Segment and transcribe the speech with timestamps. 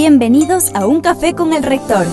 [0.00, 2.06] Bienvenidos a Un Café con el Rector.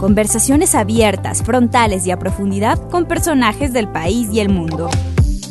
[0.00, 4.88] Conversaciones abiertas, frontales y a profundidad con personajes del país y el mundo.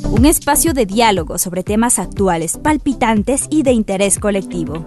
[0.09, 4.85] Un espacio de diálogo sobre temas actuales, palpitantes y de interés colectivo.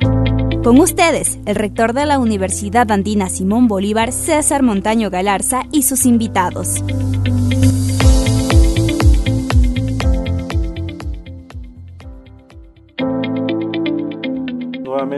[0.65, 6.07] Con ustedes, el rector de la Universidad Andina Simón Bolívar, César Montaño Galarza, y sus
[6.07, 6.83] invitados.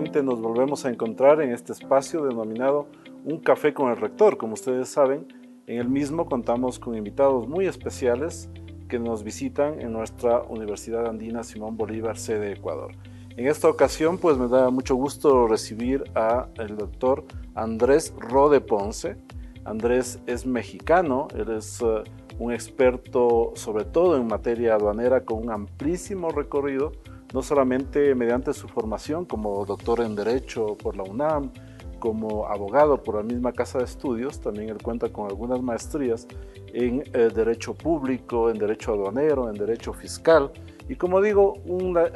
[0.01, 2.87] Nuevamente nos volvemos a encontrar en este espacio denominado
[3.27, 4.39] Un Café con el Rector.
[4.39, 5.29] Como ustedes saben,
[5.67, 8.49] en el mismo contamos con invitados muy especiales
[8.89, 12.93] que nos visitan en nuestra Universidad Andina Simón Bolívar, sede Ecuador.
[13.37, 19.19] En esta ocasión, pues me da mucho gusto recibir a el doctor Andrés Rode Ponce.
[19.67, 22.05] Andrés es mexicano, él es uh,
[22.39, 26.93] un experto sobre todo en materia aduanera con un amplísimo recorrido,
[27.33, 31.51] no solamente mediante su formación como doctor en Derecho por la UNAM,
[31.99, 36.27] como abogado por la misma casa de estudios, también él cuenta con algunas maestrías
[36.73, 40.51] en eh, Derecho Público, en Derecho Aduanero, en Derecho Fiscal
[40.91, 41.55] y como digo,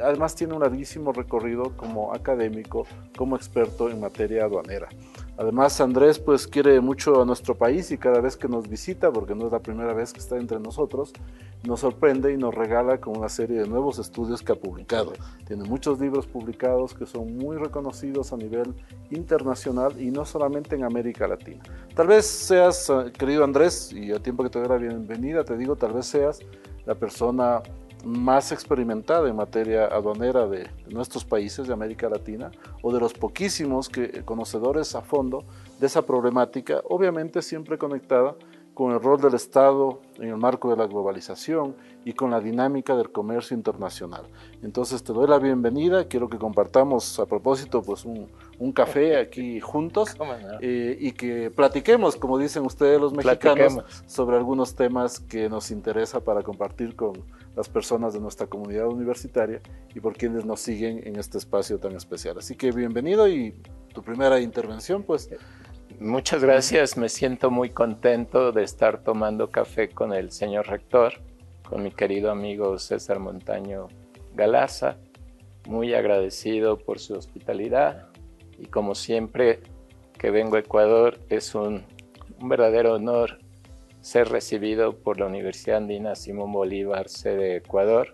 [0.03, 2.85] además tiene un larguísimo recorrido como académico,
[3.17, 4.89] como experto en materia aduanera.
[5.37, 9.33] Además, Andrés pues quiere mucho a nuestro país y cada vez que nos visita, porque
[9.33, 11.13] no es la primera vez que está entre nosotros,
[11.63, 15.13] nos sorprende y nos regala con una serie de nuevos estudios que ha publicado.
[15.47, 18.73] Tiene muchos libros publicados que son muy reconocidos a nivel
[19.09, 21.63] internacional y no solamente en América Latina.
[21.95, 25.55] Tal vez seas, eh, querido Andrés, y a tiempo que te doy la bienvenida, te
[25.55, 26.41] digo, tal vez seas
[26.85, 27.63] la persona
[28.05, 33.89] más experimentada en materia aduanera de, nuestros países de América Latina o de los poquísimos
[33.89, 35.43] que, conocedores a fondo
[35.79, 38.35] de esa problemática, obviamente siempre conectada
[38.75, 42.95] con el rol del Estado en el marco de la globalización y con la dinámica
[42.95, 44.27] del comercio internacional.
[44.61, 48.27] Entonces te doy la bienvenida, quiero que compartamos a propósito pues un,
[48.59, 50.15] un café aquí juntos
[50.61, 56.21] eh, y que platiquemos, como dicen ustedes los mexicanos, sobre algunos temas que nos interesa
[56.21, 57.13] para compartir con
[57.55, 59.61] las personas de nuestra comunidad universitaria
[59.93, 62.37] y por quienes nos siguen en este espacio tan especial.
[62.37, 63.53] Así que bienvenido y
[63.93, 65.29] tu primera intervención pues...
[65.97, 71.13] Muchas gracias, me siento muy contento de estar tomando café con el señor rector,
[71.69, 73.87] con mi querido amigo César Montaño
[74.33, 74.97] Galaza,
[75.67, 78.09] muy agradecido por su hospitalidad
[78.57, 79.61] y como siempre
[80.17, 81.83] que vengo a Ecuador es un,
[82.43, 83.39] verdadero honor
[84.01, 88.13] ser recibido por la Universidad Andina Simón Bolívar, sede Ecuador,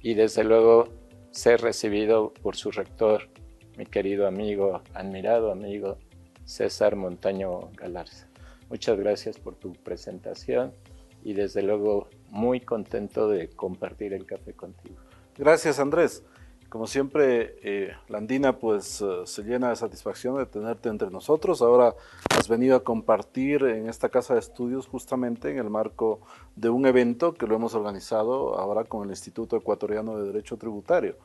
[0.00, 0.88] y desde luego
[1.30, 3.28] ser recibido por su rector,
[3.76, 5.98] mi querido amigo, admirado amigo
[6.44, 8.28] César Montaño Galarza.
[8.68, 10.72] Muchas gracias por tu presentación
[11.24, 14.96] y desde luego muy contento de compartir el café contigo.
[15.36, 16.22] Gracias Andrés.
[16.68, 21.62] Como siempre, eh, Landina pues eh, se llena de satisfacción de tenerte entre nosotros.
[21.62, 21.94] Ahora
[22.36, 26.20] has venido a compartir en esta casa de estudios justamente en el marco
[26.56, 31.16] de un evento que lo hemos organizado ahora con el Instituto Ecuatoriano de Derecho Tributario,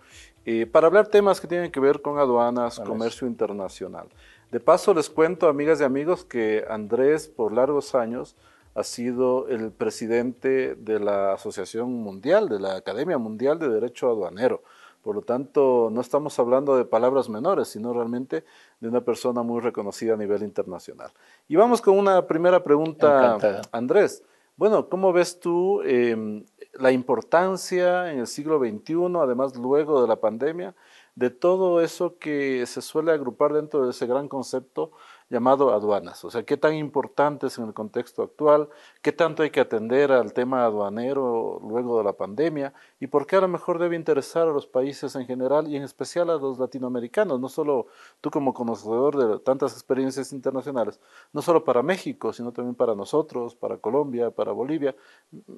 [0.46, 4.08] eh, para hablar temas que tienen que ver con aduanas, comercio internacional.
[4.52, 8.36] De paso les cuento, amigas y amigos, que Andrés por largos años
[8.76, 14.62] ha sido el presidente de la Asociación Mundial, de la Academia Mundial de Derecho Aduanero.
[15.04, 18.44] Por lo tanto, no estamos hablando de palabras menores, sino realmente
[18.80, 21.12] de una persona muy reconocida a nivel internacional.
[21.48, 23.38] Y vamos con una primera pregunta,
[23.72, 24.24] Andrés.
[24.58, 30.18] Bueno, ¿cómo ves tú em, la importancia en el siglo XXI, además luego de la
[30.18, 30.76] pandemia,
[31.16, 34.92] de todo eso que se suele agrupar dentro de ese gran concepto
[35.32, 36.24] llamado aduanas.
[36.26, 38.68] O sea, qué tan importante es en el contexto actual,
[39.02, 43.38] qué tanto hay que atender al tema aduanero luego de la pandemia y por qué
[43.38, 46.60] a lo mejor debe interesar a los países en general y en especial a los
[46.60, 47.88] latinoamericanos, no solo
[48.20, 51.00] tú como conocedor de tantas experiencias internacionales,
[51.32, 54.94] no solo para México, sino también para nosotros, para Colombia, para Bolivia.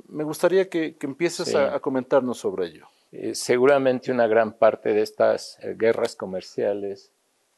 [0.07, 2.85] Me gustaría que, empieces a, comentarnos sobre ello.
[3.11, 7.11] Eh, seguramente una gran parte de estas eh, guerras comerciales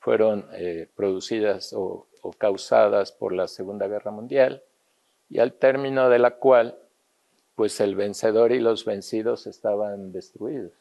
[0.06, 2.06] fueron eh, producidas o,
[2.38, 4.62] causadas por la Segunda Guerra Mundial
[5.30, 6.78] y al término de la cual
[7.56, 10.74] pues el vencedor y los vencidos estaban destruidos.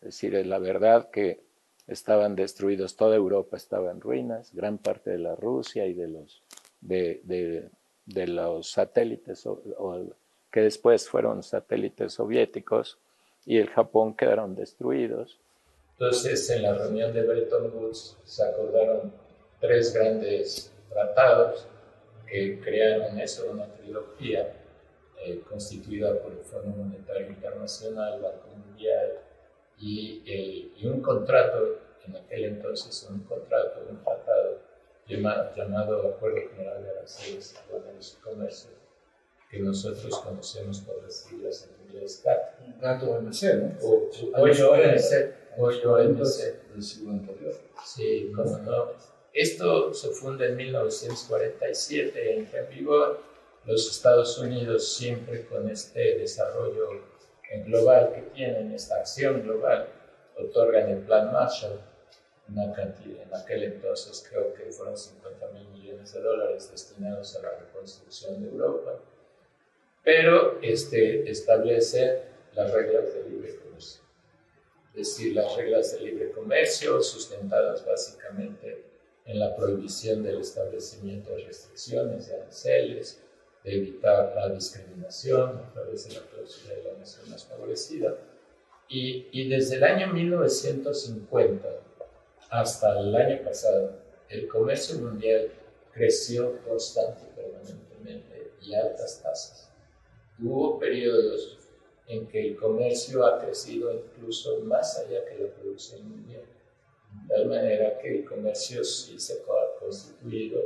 [0.00, 1.42] Es decir, es la verdad que
[1.86, 6.42] estaban destruidos, toda Europa estaba en ruinas, gran parte de la Rusia y de los,
[6.80, 7.70] de,
[8.06, 9.46] los satélites
[10.50, 12.98] que después fueron satélites soviéticos
[13.44, 15.40] y el Japón quedaron destruidos
[15.98, 19.10] entonces, en la reunión de Bretton Woods se acordaron
[19.60, 21.66] tres grandes tratados
[22.26, 24.52] que crearon eso, una trilogía
[25.24, 29.20] eh, constituida por el Fondo Monetario Internacional, Banco Mundial
[29.78, 34.58] y, un contrato, en aquel entonces un contrato, un tratado
[35.06, 38.70] llamado Acuerdo General de Aranceles Aduaneros y Comercio,
[39.50, 42.80] que nosotros conocemos por las siglas en inglés GATT.
[42.80, 43.76] GATT OMC, ¿no?
[43.82, 44.46] O,
[45.56, 45.84] OMC.
[45.84, 46.72] OMC.
[46.72, 47.54] Del siglo anterior.
[47.84, 48.92] Sí, no.
[49.32, 53.20] Esto se funda en 1947 entra en vigor.
[53.64, 57.02] Los Estados Unidos siempre con este desarrollo
[57.66, 59.88] global que tienen, esta acción global,
[60.36, 61.80] otorgan el Plan Marshall,
[62.48, 67.42] una cantidad, en aquel entonces creo que fueron 50 mil millones de dólares destinados a
[67.42, 69.00] la reconstrucción de Europa,
[70.04, 72.22] pero este, establece
[72.54, 73.56] las reglas de libre
[74.96, 78.82] es decir, las reglas de libre comercio sustentadas básicamente
[79.26, 83.20] en la prohibición del establecimiento de restricciones, de aranceles,
[83.62, 88.16] de evitar la discriminación a través de la cláusula de la nación más favorecida.
[88.88, 91.68] Y, y desde el año 1950
[92.48, 93.92] hasta el año pasado,
[94.30, 95.50] el comercio mundial
[95.92, 99.70] creció constante permanentemente y a altas tasas.
[100.42, 101.65] Hubo periodos
[102.08, 107.46] en que el comercio ha crecido incluso más allá que la producción mundial, de tal
[107.46, 110.60] manera que el comercio sí se ha constituido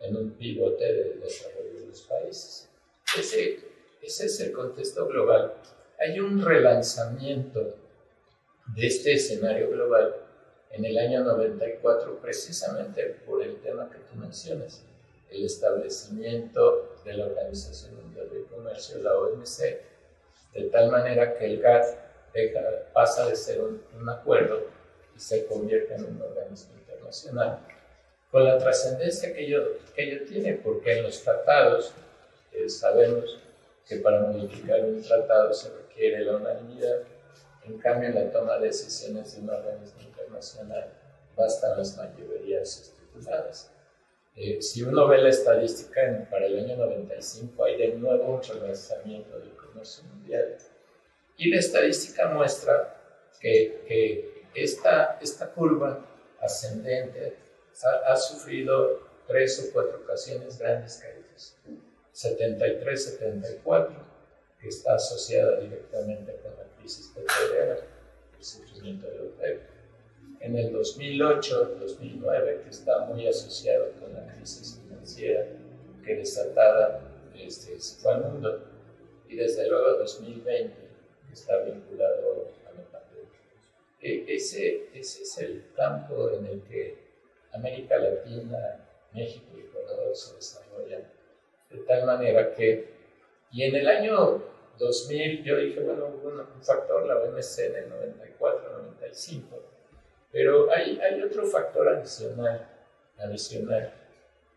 [0.00, 2.68] en un pivote del desarrollo de los países.
[3.18, 3.60] Ese,
[4.00, 5.54] ese es el contexto global.
[5.98, 7.76] Hay un relanzamiento
[8.74, 10.16] de este escenario global
[10.70, 14.82] en el año 94 precisamente por el tema que tú mencionas,
[15.28, 19.89] el establecimiento de la Organización Mundial de Comercio, la OMC,
[20.52, 21.96] de tal manera que el GATT
[22.92, 24.62] pasa de ser un, acuerdo
[25.14, 27.58] y se convierte en un organismo internacional,
[28.30, 31.92] con la trascendencia que ello, que ello tiene, porque en los tratados
[32.52, 33.40] eh, sabemos
[33.86, 37.02] que para modificar un tratado se requiere la unanimidad,
[37.64, 40.88] en cambio en la toma de decisiones de un organismo internacional
[41.36, 43.72] bastan las mayorías estipuladas.
[44.36, 49.38] Eh, si uno ve la estadística, para el año 95 hay de nuevo un relanzamiento
[49.38, 50.56] del comercio mundial.
[51.36, 52.96] Y la estadística muestra
[53.40, 55.18] que, esta,
[55.54, 56.04] curva
[56.40, 57.36] ascendente
[57.84, 61.56] ha, ha, sufrido tres o cuatro ocasiones grandes caídas.
[62.14, 63.90] 73-74,
[64.60, 67.78] que está asociada directamente con la crisis petrolera,
[68.36, 69.70] el sufrimiento de OPEP
[70.40, 75.46] en el 2008-2009, que está muy asociado con la crisis financiera
[76.04, 77.02] que desatada
[77.34, 78.64] este, fue mundo,
[79.30, 80.74] y desde luego 2020,
[81.28, 83.30] que está vinculado a la pandemia.
[84.02, 86.98] E, ese, ese es el campo en el que
[87.52, 91.04] América Latina, México y Ecuador se desarrollan,
[91.70, 92.90] de tal manera que,
[93.52, 94.42] y en el año
[94.78, 97.92] 2000 yo dije, bueno, hubo un factor, la OMC en el
[98.40, 99.42] 94-95,
[100.32, 102.68] pero hay, hay otro factor adicional,
[103.16, 103.92] adicional,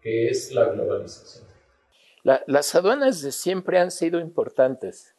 [0.02, 1.53] que es la globalización.
[2.24, 5.14] Las aduanas de siempre han sido importantes,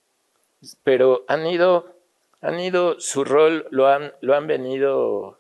[0.83, 1.95] pero han ido,
[2.41, 5.39] han ido su rol lo han, lo han venido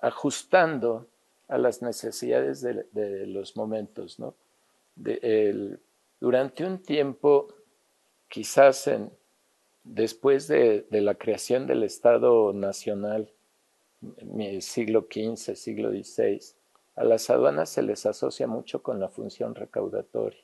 [0.00, 1.06] ajustando
[1.48, 4.18] a las necesidades de, los momentos.
[4.18, 4.34] ¿no?
[6.20, 7.48] Durante un tiempo,
[8.28, 8.90] quizás
[9.84, 13.30] después de, de, la creación del Estado Nacional
[14.60, 16.40] siglo XV, siglo XVI,
[16.96, 20.43] a las aduanas se les asocia mucho con la función recaudatoria.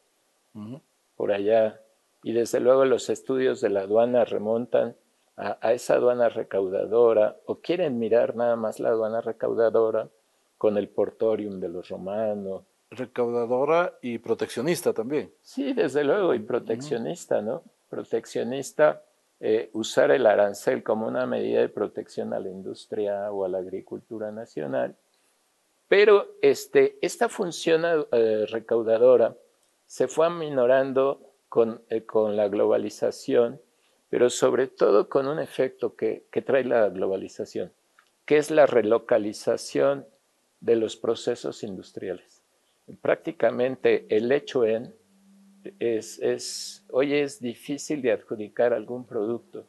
[1.16, 1.80] Por allá,
[2.22, 4.96] y desde luego los estudios de la aduana remontan
[5.36, 10.08] a, a, esa aduana recaudadora, o quieren mirar nada más la aduana recaudadora
[10.58, 12.64] con el portorium de los romanos.
[12.90, 15.32] Recaudadora y proteccionista también.
[15.40, 17.62] Sí, desde luego, y proteccionista, ¿no?
[17.88, 19.02] Proteccionista
[19.42, 23.56] eh, usar el arancel como una medida de protección a la industria o a la
[23.56, 24.94] agricultura nacional.
[25.88, 29.34] Pero este, esta función eh, recaudadora
[29.90, 33.60] se fue aminorando con, eh, con, la globalización,
[34.08, 37.72] pero sobre todo con un efecto que, que trae la globalización,
[38.24, 40.06] que es la relocalización
[40.60, 42.40] de los procesos industriales.
[43.02, 44.94] Prácticamente el hecho en
[45.80, 49.64] es, es, hoy es difícil de adjudicar algún producto.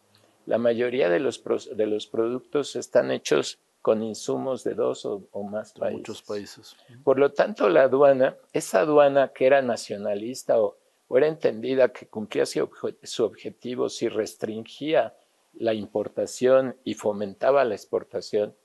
[0.46, 1.44] La mayoría de los,
[1.76, 5.98] de los productos están hechos con insumos de dos o, o más países.
[5.98, 6.76] Muchos países.
[7.04, 12.08] Por lo tanto, la aduana, esa aduana que era nacionalista o, o era entendida que
[12.08, 12.70] cumplía su,
[13.04, 15.16] su objetivo si restringía
[15.54, 18.56] la importación y fomentaba la exportación,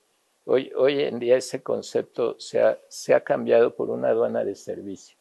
[0.45, 4.55] hoy, hoy en día ese concepto se ha, se ha cambiado por una aduana de
[4.55, 5.17] servicio.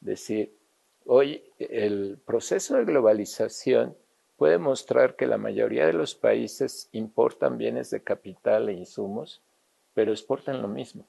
[0.00, 0.60] Es decir,
[1.12, 3.96] Hoy el proceso de globalización
[4.40, 9.42] puede mostrar que la mayoría de los países importan bienes de capital e insumos,
[9.92, 11.04] pero exportan lo mismo.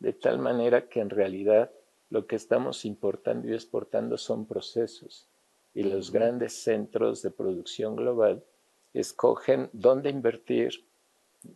[0.00, 1.70] de tal manera que en realidad
[2.10, 5.28] lo que estamos importando y exportando son procesos
[5.72, 8.44] y los grandes centros de producción global
[8.92, 10.84] escogen dónde invertir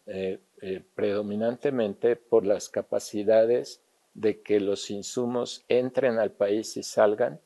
[0.07, 3.83] eh, eh, predominantemente por las capacidades
[4.15, 7.39] de que los insumos entren al país y salgan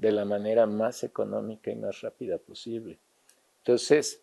[0.00, 2.98] de la manera más económica y más rápida posible.
[3.58, 4.22] Entonces,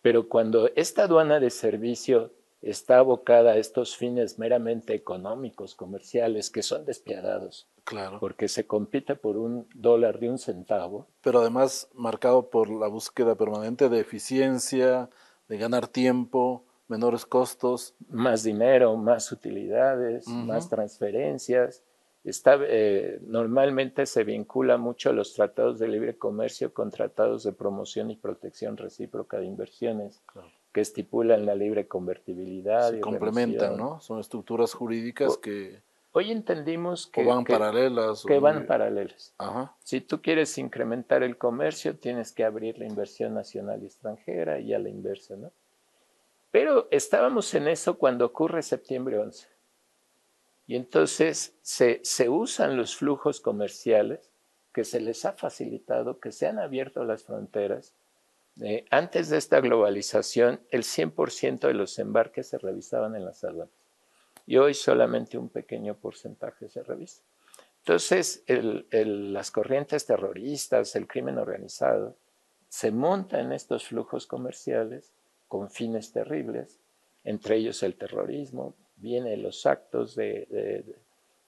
[0.00, 2.32] pero cuando esta aduana de servicio
[2.62, 8.18] está abocada a estos fines meramente económicos, comerciales, que son despiadados, Claro.
[8.20, 11.06] porque se compite por un dólar de un centavo.
[11.22, 15.10] Pero además marcado por la búsqueda permanente de eficiencia,
[15.48, 17.94] de ganar tiempo, menores costos.
[18.08, 21.82] Más dinero, más utilidades, más transferencias.
[22.24, 28.10] Está, eh, normalmente se vincula mucho los tratados de libre comercio con tratados de promoción
[28.10, 30.48] y protección recíproca de inversiones Claro.
[30.72, 32.90] que estipulan la libre convertibilidad.
[32.90, 33.76] Se y complementan.
[33.76, 34.00] ¿no?
[34.00, 35.80] Son estructuras jurídicas O- que
[36.12, 38.24] Hoy entendimos que, o van que- paralelas.
[38.24, 39.34] que o van paralelas.
[39.38, 39.76] Ajá.
[39.84, 44.74] Si tú quieres incrementar el comercio, tienes que abrir la inversión nacional y extranjera y
[44.74, 45.52] a la inversa, ¿no?
[46.50, 49.46] Pero estábamos en eso cuando ocurre septiembre 11.
[50.68, 54.30] Y entonces se, usan los flujos comerciales
[54.72, 57.94] que se les ha facilitado, que se han abierto las fronteras.
[58.60, 63.72] Eh, antes de esta globalización, el 100% de los embarques se revisaban en las aduanas.
[64.46, 67.22] Y hoy solamente un pequeño porcentaje se revisa.
[67.78, 72.14] Entonces, el- el- las corrientes terroristas, el crimen organizado,
[72.68, 75.14] se monta en estos flujos comerciales
[75.48, 76.78] con fines terribles,
[77.24, 80.84] entre ellos el terrorismo, vienen los actos de, de-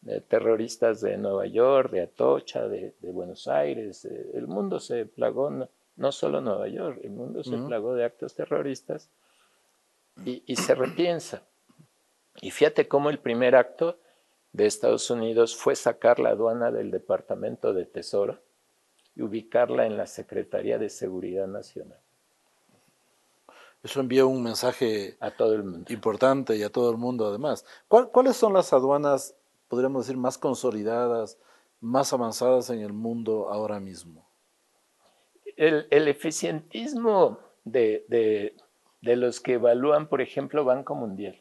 [0.02, 5.04] de terroristas de Nueva York, de Atocha, de, de Buenos Aires, eh, el mundo se
[5.04, 9.11] plagó, no, no solo Nueva York, el mundo se plagó de actos terroristas
[10.25, 11.42] y, y se repiensa.
[12.40, 13.99] Y fíjate cómo el primer acto
[14.54, 18.40] de Estados Unidos fue sacar la aduana del Departamento de Tesoro
[19.14, 21.99] y ubicarla en la Secretaría de Seguridad Nacional,
[23.82, 25.92] Eso envía un mensaje a todo el mundo.
[25.92, 27.64] importante y a todo el mundo además.
[27.88, 29.34] ¿Cuál- ¿Cuáles son las aduanas,
[29.68, 31.38] podríamos decir, más consolidadas,
[31.80, 34.28] más avanzadas en el mundo ahora mismo?
[35.56, 38.54] El, el eficientismo de, de-
[39.02, 41.40] de los que evalúan, por ejemplo, Banco Mundial,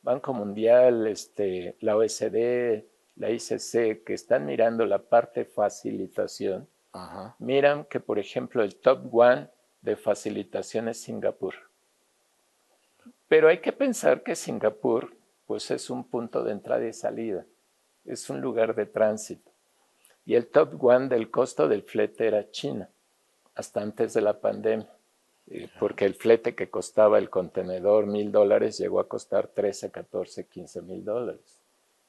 [0.00, 2.86] Banco Mundial, este, la OSD,
[3.16, 7.36] la ICC, que están mirando la parte facilitación, Ajá.
[7.38, 9.50] miran que, por ejemplo, el top one
[9.82, 11.54] de facilitación es Singapur.
[13.28, 15.14] Pero hay que pensar que Singapur,
[15.46, 17.46] pues es un punto de entrada y salida,
[18.04, 19.50] es un lugar de tránsito.
[20.26, 22.88] Y el top one del costo del flete era China,
[23.54, 24.88] hasta antes de la pandemia,
[25.48, 30.46] eh, porque el flete que costaba el contenedor mil dólares llegó a costar 13, 14,
[30.46, 31.60] 15 mil dólares.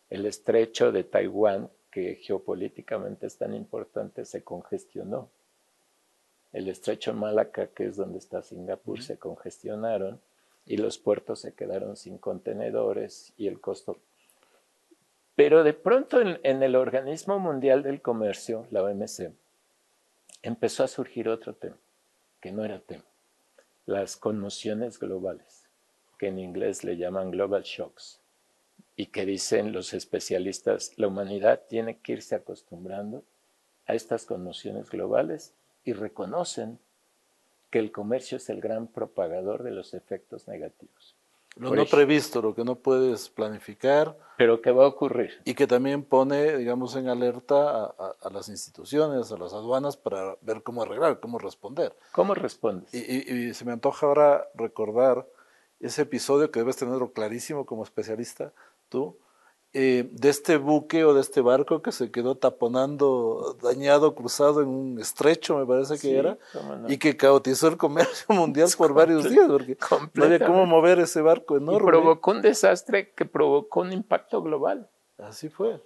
[0.10, 5.30] El estrecho de Taiwán, que geopolíticamente es tan importante, se congestionó.
[6.54, 10.22] El estrecho de Malaca, que es donde está Singapur, se congestionaron
[10.66, 13.98] y los puertos se quedaron sin contenedores y el costo.
[15.36, 19.32] Pero de pronto en, el Organismo Mundial del Comercio, la OMC,
[20.42, 21.78] empezó a surgir otro tema,
[22.40, 23.04] que no era tema,
[23.86, 25.68] las conmociones globales,
[26.18, 28.22] que en inglés le llaman global shocks,
[28.96, 33.24] y que dicen los especialistas, la humanidad tiene que irse acostumbrando
[33.88, 35.54] a estas conmociones globales
[35.84, 36.80] y reconocen
[37.70, 41.16] que el comercio es el gran propagador de los efectos negativos.
[41.58, 45.40] Lo Por no previsto, lo que no puedes planificar Pero ¿qué va a ocurrir?
[45.46, 49.96] y que también pone, digamos, en alerta a, a- a las instituciones, a las aduanas
[49.96, 51.96] para ver cómo arreglar, cómo responder.
[52.12, 52.94] ¿Cómo respondes?
[52.94, 55.26] Y, y- y se me antoja ahora recordar
[55.80, 58.52] ese episodio que debes tenerlo clarísimo como especialista,
[58.90, 59.18] tú,
[59.78, 64.70] eh, de este buque o de este barco que se quedó taponando, dañado, cruzado en
[64.70, 66.90] un estrecho, me parece que Sí, era, no.
[66.90, 69.78] y que caotizó el comercio mundial por varios días, porque
[70.14, 71.88] no había cómo mover ese barco Y enorme.
[71.88, 74.90] provocó un desastre que provocó un impacto global.
[75.18, 75.82] Así fue.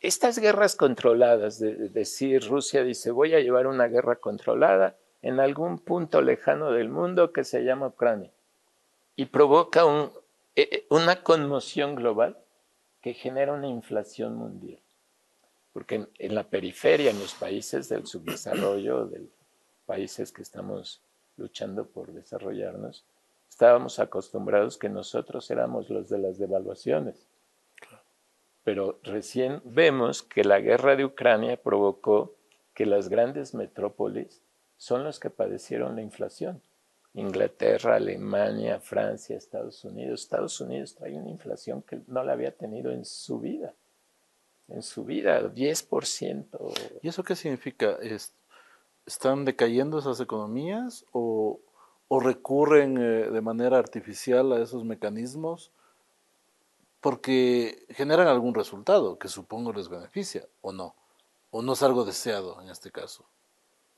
[0.00, 5.40] Estas guerras controladas, de, de decir Rusia dice voy a llevar una guerra controlada en
[5.40, 8.30] algún punto lejano del mundo que se llama Ucrania
[9.16, 10.10] y provoca un,
[10.56, 12.36] eh, eh, una conmoción global
[13.02, 14.80] que genera una inflación mundial.
[15.72, 19.26] Porque en, en la periferia, en los países del subdesarrollo, de
[19.84, 21.02] países que estamos
[21.36, 23.04] luchando por desarrollarnos,
[23.48, 27.26] estábamos acostumbrados que nosotros éramos los de las devaluaciones.
[28.64, 32.34] Pero recién vemos que la guerra de Ucrania provocó
[32.74, 34.40] que las grandes metrópolis
[34.76, 36.62] son los que padecieron la inflación.
[37.14, 40.22] Inglaterra, Alemania, Francia, Estados Unidos.
[40.22, 43.74] Estados Unidos trae una inflación que no la había tenido en su vida.
[44.68, 47.00] En su vida, 10%.
[47.02, 47.98] ¿Y eso qué significa?
[49.04, 51.60] ¿Están decayendo esas economías o,
[52.10, 55.70] recurren eh, de manera artificial a esos mecanismos?
[57.00, 60.94] Porque generan algún resultado que supongo les beneficia, ¿o no?
[61.50, 63.24] ¿O no es algo deseado en este caso?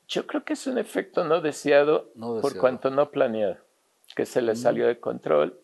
[0.07, 3.57] Yo creo que es un efecto no deseado, por cuanto no planeado,
[4.15, 4.57] que se le mm.
[4.57, 5.59] salió de control.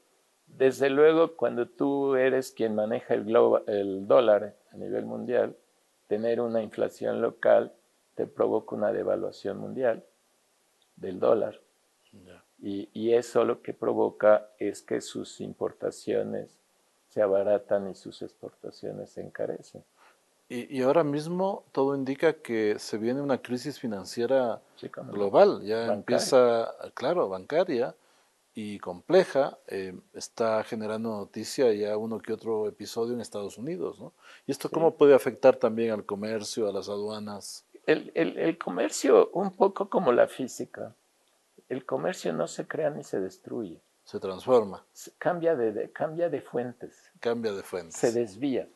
[0.48, 3.28] Desde luego, cuando tú eres quien maneja el,
[3.68, 5.56] el dólar a nivel mundial,
[6.08, 7.72] tener una inflación local
[8.16, 10.04] te provoca una devaluación mundial
[10.96, 11.60] del dólar.
[12.60, 16.60] Y, y, eso lo que provoca es que sus importaciones
[17.08, 19.84] se abaratan y sus exportaciones se encarecen.
[20.54, 24.62] Y, ahora mismo todo indica que se viene una crisis financiera
[25.10, 27.96] global, ya empieza, claro, bancaria
[28.54, 34.12] y compleja, eh, está generando noticia ya uno que otro episodio en Estados Unidos, ¿no?
[34.46, 37.66] ¿Y esto cómo puede afectar también al comercio, a las aduanas?
[37.86, 40.94] El, el, comercio, un poco como la física,
[41.70, 43.80] el comercio no se crea ni se destruye.
[44.04, 44.86] Se transforma.
[45.18, 47.10] cambia, de, cambia de fuentes.
[47.22, 47.96] Cambia de fuentes.
[47.96, 48.68] Se desvía,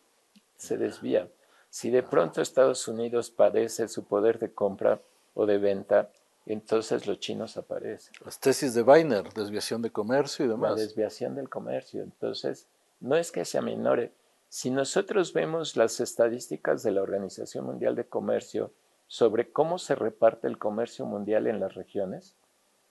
[0.56, 1.30] se desvía.
[1.76, 5.02] Si de pronto Estados Unidos padece su poder de compra
[5.34, 6.10] o de venta,
[6.46, 8.14] entonces los chinos aparecen.
[8.24, 10.72] Las tesis de Weiner, desviación de comercio y demás.
[10.72, 12.02] La desviación del comercio.
[12.02, 12.70] Entonces,
[13.02, 14.14] no es que se aminore.
[14.48, 18.72] Si nosotros vemos las estadísticas de la Organización Mundial de Comercio
[19.08, 22.38] sobre cómo se reparte el comercio mundial en las regiones,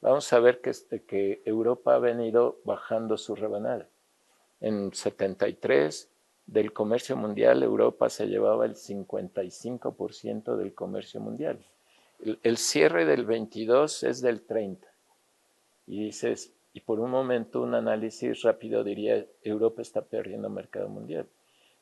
[0.03, 0.73] vamos a ver que,
[1.07, 3.89] que Europa ha venido bajando su rebanada.
[4.61, 6.11] En 73
[6.47, 11.65] del comercio mundial, Europa se llevaba el 55% del comercio mundial.
[12.43, 14.87] El, cierre del 22 es del 30.
[15.87, 21.29] Y dices, y por un momento un análisis rápido diría, Europa está perdiendo mercado mundial.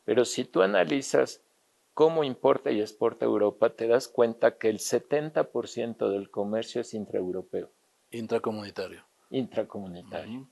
[0.05, 1.43] Pero si tú analizas
[1.95, 7.71] cómo importa y exporta Europa, te das cuenta que el 70% del comercio es intraeuropeo.
[8.11, 9.05] Intracomunitario.
[9.31, 10.47] Intracomunitario.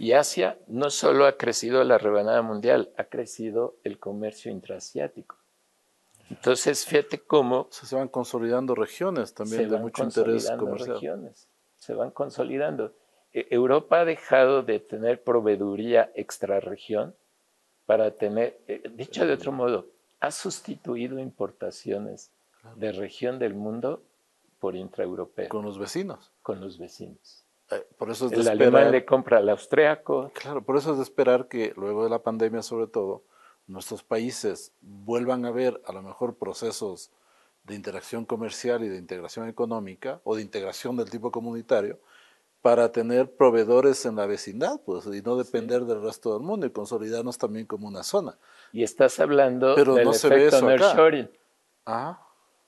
[0.00, 5.36] Y Asia no solo ha crecido la rebanada mundial, ha crecido el comercio intraasiático.
[6.30, 7.68] Entonces, fíjate cómo...
[7.70, 10.94] Se van consolidando regiones también de mucho interés comercial.
[10.94, 12.94] Regiones, se van consolidando.
[13.34, 17.14] E, Europa ha dejado de tener proveeduría extrarregión
[17.84, 19.86] para tener, eh, dicho de otro modo,
[20.20, 22.30] ha sustituido importaciones
[22.76, 24.02] de región del mundo
[24.60, 25.50] por intraeuropeo.
[25.50, 26.32] Con los vecinos.
[26.40, 27.44] Con los vecinos.
[27.70, 30.30] Eh, por eso es el alemán le compra al austriaco.
[30.34, 33.22] Claro, por eso es de esperar que luego de la pandemia, sobre todo,
[33.66, 37.10] nuestros países vuelvan a ver a lo mejor procesos
[37.64, 41.98] de interacción comercial y de integración económica o de integración del tipo comunitario
[42.62, 46.70] para tener proveedores en la vecindad, pues, y no depender del resto del mundo y
[46.70, 48.36] consolidarnos también como una zona.
[48.72, 50.94] Y estás hablando Pero del no se ve eso acá.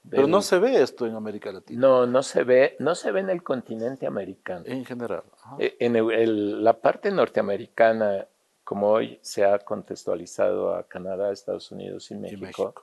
[0.09, 1.81] Pero no se ve esto en América Latina.
[1.81, 4.65] No, no se ve, no se ve en el continente americano.
[4.67, 5.23] En general.
[5.59, 8.27] Eh, en la parte norteamericana,
[8.65, 12.75] como hoy se ha contextualizado a Canadá, Estados Unidos y México,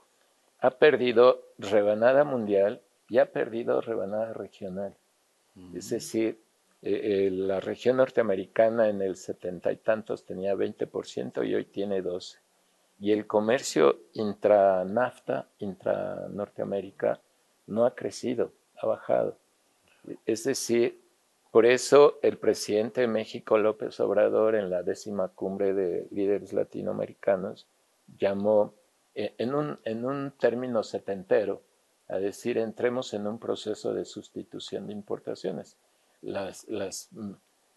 [0.60, 4.94] ha perdido rebanada mundial y ha perdido rebanada regional.
[5.54, 5.76] Mm.
[5.76, 6.40] Es decir,
[6.82, 12.02] eh, eh, la región norteamericana en el setenta y tantos tenía 20% y hoy tiene
[12.02, 12.38] 12%
[13.00, 17.18] y el comercio intra-NAFTA, intra-Norteamérica,
[17.66, 19.38] no ha crecido, ha bajado.
[20.26, 21.00] Es decir,
[21.50, 27.66] por eso el presidente de México, López Obrador, en la décima cumbre de líderes latinoamericanos,
[28.18, 28.74] llamó
[29.14, 31.62] eh, en un, en un término setentero
[32.08, 35.76] a decir entremos en un proceso de sustitución de importaciones.
[36.22, 37.08] Las, las,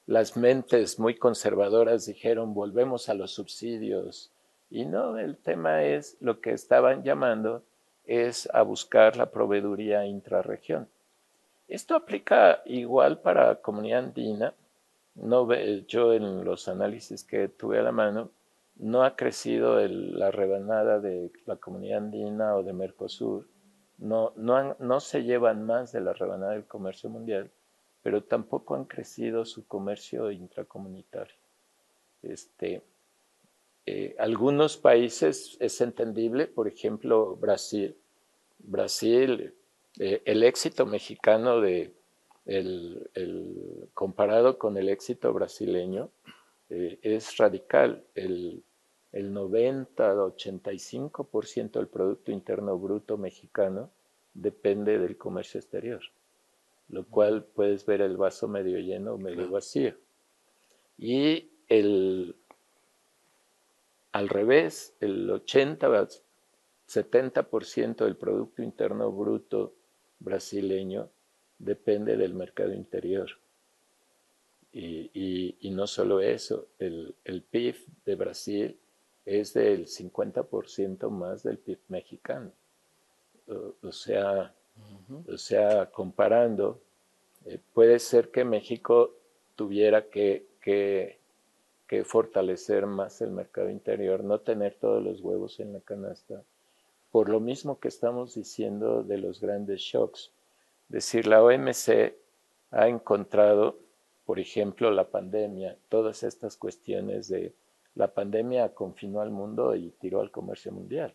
[0.05, 4.31] las mentes muy conservadoras dijeron volvemos a los subsidios,
[4.73, 7.61] y no, el tema es lo que estaban llamando
[8.05, 10.89] es a buscar la proveeduría intrarregión.
[11.67, 14.55] Esto aplica igual para la comunidad andina.
[15.13, 15.47] No
[15.87, 18.31] yo en los análisis que tuve a la mano,
[18.77, 23.47] no ha crecido la rebanada de la comunidad andina o de Mercosur.
[23.99, 27.51] No, no, no se llevan más de la rebanada del comercio mundial,
[28.01, 31.35] pero tampoco han crecido su comercio intracomunitario.
[32.23, 32.81] Este,
[33.85, 37.95] eh, algunos países es entendible, por ejemplo, Brasil.
[38.59, 39.53] Brasil,
[39.99, 41.91] eh, el éxito mexicano de
[42.45, 43.09] el,
[43.93, 46.09] comparado con el éxito brasileño
[46.69, 48.03] eh, es radical.
[48.15, 48.63] El,
[49.11, 53.89] el 90-85% del Producto Interno Bruto mexicano
[54.33, 56.01] depende del comercio exterior.
[56.89, 59.95] lo cual puedes ver el vaso medio lleno o medio vacío.
[60.97, 62.35] Y el,
[64.13, 66.07] al revés, el 80,
[66.87, 69.73] 70% del Producto Interno Bruto
[70.19, 71.09] brasileño
[71.57, 73.29] depende del mercado interior.
[74.71, 77.15] Y, no solo eso, el,
[77.49, 78.79] PIB de Brasil
[79.25, 82.51] es del 50% más del PIB mexicano.
[83.81, 84.53] O, sea,
[85.27, 86.81] o sea, comparando,
[87.45, 89.15] eh, puede ser que México
[89.55, 91.19] tuviera que, que,
[91.87, 96.43] que, fortalecer más el mercado interior, no tener todos los huevos en la canasta,
[97.11, 100.31] por lo mismo que estamos diciendo de los grandes shocks.
[100.89, 102.15] Decir, la OMC
[102.71, 103.77] ha encontrado,
[104.25, 107.53] por ejemplo, la pandemia, todas estas cuestiones de
[107.95, 111.13] la pandemia confinó al mundo y tiró al comercio mundial.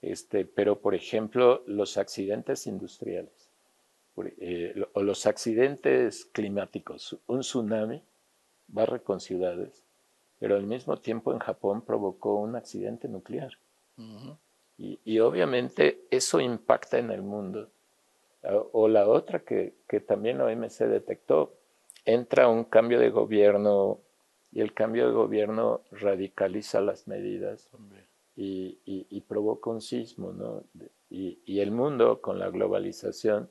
[0.00, 3.50] Este, pero, por ejemplo, los accidentes industriales
[4.38, 8.02] eh, o los accidentes climáticos, un tsunami
[8.68, 9.84] barre con ciudades,
[10.38, 13.52] pero al mismo tiempo en Japón provocó un accidente nuclear.
[14.78, 17.70] y, obviamente eso impacta en el mundo.
[18.72, 21.54] O la otra que, que también la OMC detectó,
[22.04, 24.00] entra un cambio de gobierno
[24.52, 27.68] y el cambio de gobierno radicaliza las medidas
[28.36, 30.64] y, y, provoca un sismo, ¿no?
[31.10, 33.50] Y, y, el mundo con la globalización,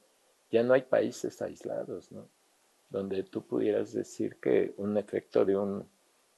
[0.51, 2.29] ya no hay países aislados, ¿no?
[2.95, 5.85] Donde tú pudieras decir que un efecto de, un,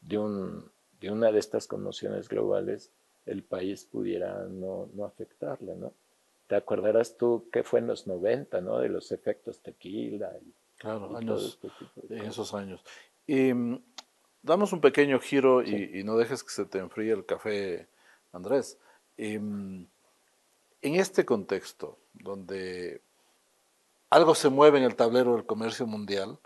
[0.01, 0.65] de, un,
[0.99, 2.89] de una de estas conmociones globales,
[3.27, 5.93] el país pudiera no, no afectarle, ¿no?
[6.47, 8.79] Te acordarás tú qué fue en los 90, ¿no?
[8.79, 10.31] De los efectos tequila.
[10.41, 12.83] Y, claro, años, este esos años.
[13.27, 13.51] Y,
[14.41, 17.87] damos un pequeño giro y, no dejes que se te enfríe el café,
[18.31, 18.79] Andrés.
[19.15, 19.85] Em,
[20.81, 23.01] en este contexto, donde
[24.09, 26.39] algo se mueve en el tablero del comercio mundial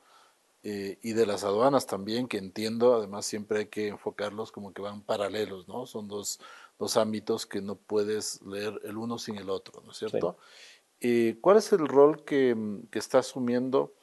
[0.64, 4.82] eh, y de las aduanas también, que entiendo, además siempre hay que enfocarlos como que
[4.82, 5.86] van paralelos, ¿no?
[5.86, 6.40] Son dos,
[6.78, 10.38] dos ámbitos que no puedes leer el uno sin el otro, ¿no es cierto?
[11.00, 12.56] Eh, ¿Cuál es el rol que,
[12.92, 13.94] que está asumiendo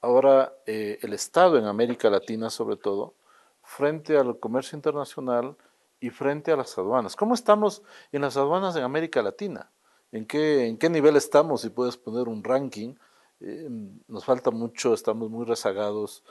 [0.00, 3.14] ahora eh, el Estado en América Latina sobre todo?
[3.62, 5.56] frente al comercio internacional
[6.00, 7.16] y frente a las aduanas.
[7.16, 9.70] ¿Cómo estamos en las aduanas en América Latina?
[10.12, 11.62] ¿En qué, en qué nivel estamos?
[11.62, 12.94] Si puedes poner un ranking.
[13.40, 13.68] Eh,
[14.06, 16.22] nos falta mucho, estamos muy rezagados.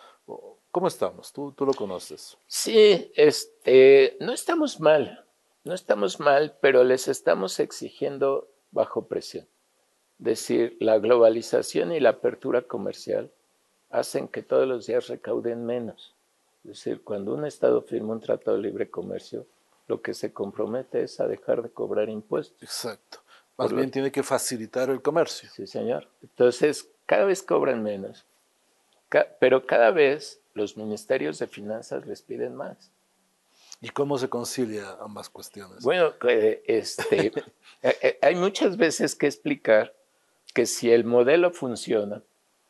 [0.72, 1.34] ¿Cómo estamos?
[1.34, 2.38] Tú, tú lo conoces.
[2.48, 5.26] Sí, este, no estamos mal,
[5.66, 9.46] no estamos mal, pero les estamos exigiendo bajo presión.
[10.20, 13.32] Es decir, la globalización y la apertura comercial
[13.90, 16.16] hacen que todos los días recauden menos.
[16.64, 19.48] Es decir, cuando un Estado firma un tratado de libre comercio,
[19.88, 22.62] lo que se compromete es a dejar de cobrar impuestos.
[22.62, 23.21] Exacto.
[23.64, 25.50] Más bien tiene que facilitar el comercio.
[25.50, 26.08] Sí, señor.
[26.22, 28.26] Entonces, cada vez cobran menos,
[29.40, 32.92] pero cada vez los ministerios de finanzas les piden más.
[33.82, 35.84] ¿Y cómo se concilia ambas cuestiones?
[35.84, 36.14] Bueno,
[36.66, 37.28] este,
[37.82, 39.96] eh, eh, hay muchas veces que explicar
[40.54, 42.22] que si el modelo funciona,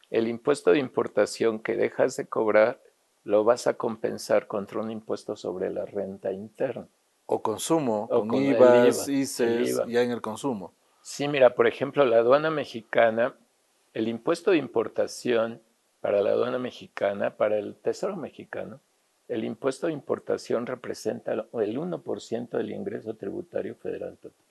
[0.10, 2.82] el impuesto de importación que dejas de cobrar
[3.24, 6.88] lo vas a compensar contra un impuesto sobre la renta interna.
[7.26, 10.74] O consumo, o con, IVA, ya en el consumo.
[11.02, 13.36] Sí, mira, por ejemplo, la aduana mexicana,
[13.94, 15.62] el impuesto de importación
[16.00, 18.80] para la aduana mexicana, para el Tesoro mexicano,
[19.28, 24.46] el impuesto de importación representa el 1% del ingreso tributario federal total.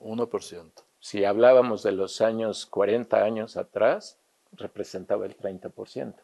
[0.00, 0.70] 1%.
[1.00, 4.18] Si hablábamos de los años 40 años atrás,
[4.52, 6.14] representaba el 30%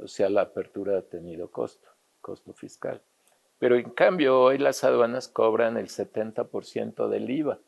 [0.00, 1.88] o sea, la apertura ha tenido costo,
[2.20, 3.00] costo fiscal.
[3.58, 7.58] Pero en cambio hoy las aduanas cobran el 70% del IVA,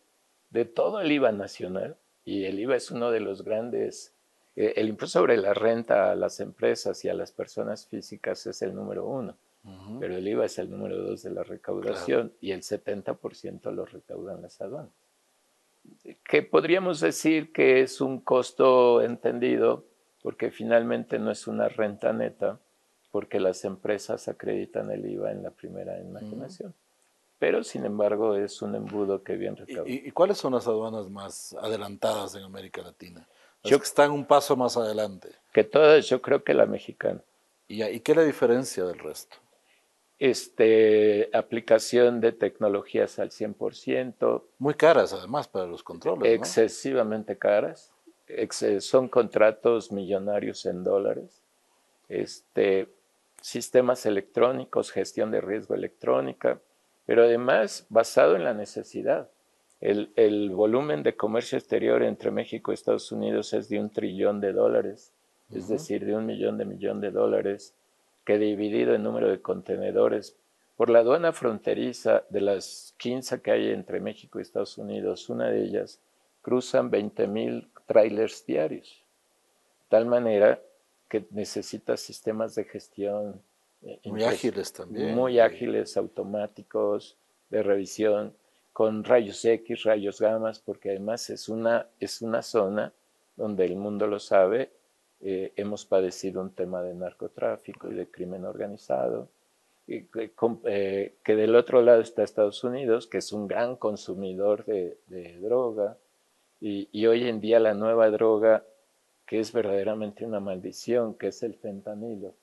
[0.51, 4.15] de todo el IVA nacional, y el IVA es uno de los grandes,
[4.57, 8.63] eh, el impuesto sobre la renta a las empresas y a las personas físicas es
[8.63, 9.37] el número uno,
[9.99, 14.43] pero el IVA es el número dos de la recaudación y el 70% lo recaudan
[14.43, 14.93] las aduanas.
[16.25, 19.85] Que podríamos decir que es un costo entendido
[20.23, 22.59] porque finalmente no es una renta neta,
[23.13, 26.75] porque las empresas acreditan el IVA en la primera imaginación.
[27.39, 29.89] Pero, sin embargo, es un embudo que bien recauda.
[29.89, 33.27] ¿Y, cuáles son las aduanas más adelantadas en América Latina?
[33.63, 35.31] Las que están un paso más adelante.
[35.53, 37.21] Que todas, yo creo que la mexicana.
[37.69, 39.37] ¿Y, y qué es la diferencia del resto?
[40.19, 44.43] Este, aplicación de tecnologías al 100%.
[44.59, 46.33] Muy caras, además, para los controles.
[46.33, 47.93] Excesivamente caras
[48.81, 51.43] son contratos millonarios en dólares,
[52.09, 52.89] este,
[53.41, 56.61] sistemas electrónicos, gestión de riesgo electrónica,
[57.07, 59.31] pero además basado en la necesidad.
[59.81, 64.53] El, volumen de comercio exterior entre México y Estados Unidos es de un trillón de
[64.53, 65.13] dólares
[65.51, 67.75] es decir, de un millón de millón de dólares,
[68.25, 70.37] que dividido en número de contenedores
[70.77, 75.49] por la aduana fronteriza de las 15 que hay entre México y Estados Unidos, una
[75.49, 76.01] de ellas
[76.43, 79.03] cruzan 20 mil trailers diarios.
[79.89, 80.61] Tal manera
[81.09, 83.41] que necesita sistemas de gestión.
[83.83, 85.15] Eh, muy ágiles también.
[85.15, 87.17] Muy ágiles, automáticos,
[87.51, 88.35] de revisión,
[88.73, 92.93] con rayos X, rayos gamas, porque además es una, es una zona
[93.37, 94.71] donde el mundo lo sabe,
[95.21, 99.29] eh, hemos padecido un tema de narcotráfico y de crimen organizado
[99.89, 105.97] eh, que del otro lado está Estados Unidos, que es un gran consumidor de, droga,
[106.61, 108.65] y, hoy en día la nueva droga,
[109.27, 112.35] que es verdaderamente una maldición, que es el fentanilo.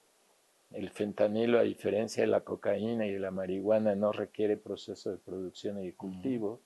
[0.73, 5.17] El fentanilo, a diferencia de la cocaína y de la marihuana, no requiere proceso de
[5.17, 6.59] producción y de cultivo.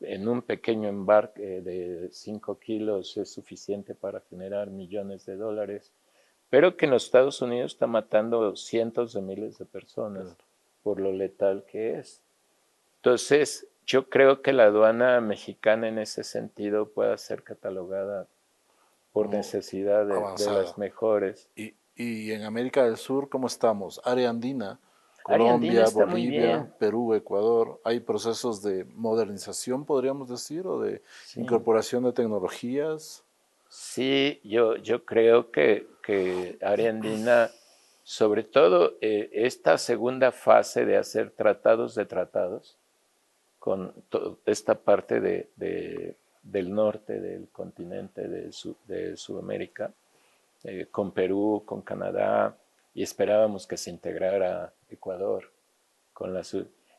[0.00, 5.92] En un pequeño embarque de 5 kilos es suficiente para generar millones de dólares
[6.52, 10.36] pero que en los Estados Unidos está matando cientos de miles de personas
[10.82, 12.20] por lo letal que es.
[12.96, 18.26] Entonces, yo creo que la aduana mexicana en ese sentido pueda ser catalogada
[19.14, 21.48] por necesidad de, las mejores.
[21.56, 24.00] ¿Y, ¿Y, en América del Sur cómo estamos?
[24.04, 24.78] Área andina,
[25.22, 27.80] Colombia, Bolivia, Perú, Ecuador.
[27.84, 31.02] ¿Hay procesos de modernización, podríamos decir, o de
[31.36, 33.24] incorporación de tecnologías?
[33.68, 37.50] Sí, yo, yo creo que, que Ariandina,
[38.02, 42.76] sobre todo eh, esta segunda fase de hacer tratados de tratados,
[43.58, 43.94] con
[44.44, 48.50] esta parte de, del norte del continente de,
[48.88, 49.92] de Sudamérica,
[50.64, 52.58] eh, con Perú, con Canadá,
[52.94, 55.52] y esperábamos que se integrara Ecuador
[56.12, 56.42] con la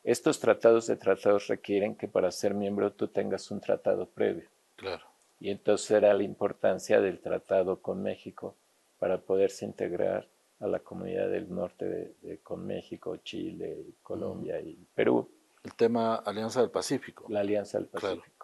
[0.02, 4.48] Estos tratados de tratados requieren que para ser miembro tú tengas un tratado previo.
[4.76, 5.04] Claro.
[5.38, 8.56] Y entonces era la importancia del tratado con México
[8.98, 10.28] para poderse integrar
[10.60, 15.28] a la comunidad del norte de, con México, Chile, Colombia y Perú.
[15.62, 17.26] El tema Alianza del Pacífico.
[17.28, 18.43] La Alianza del Pacífico.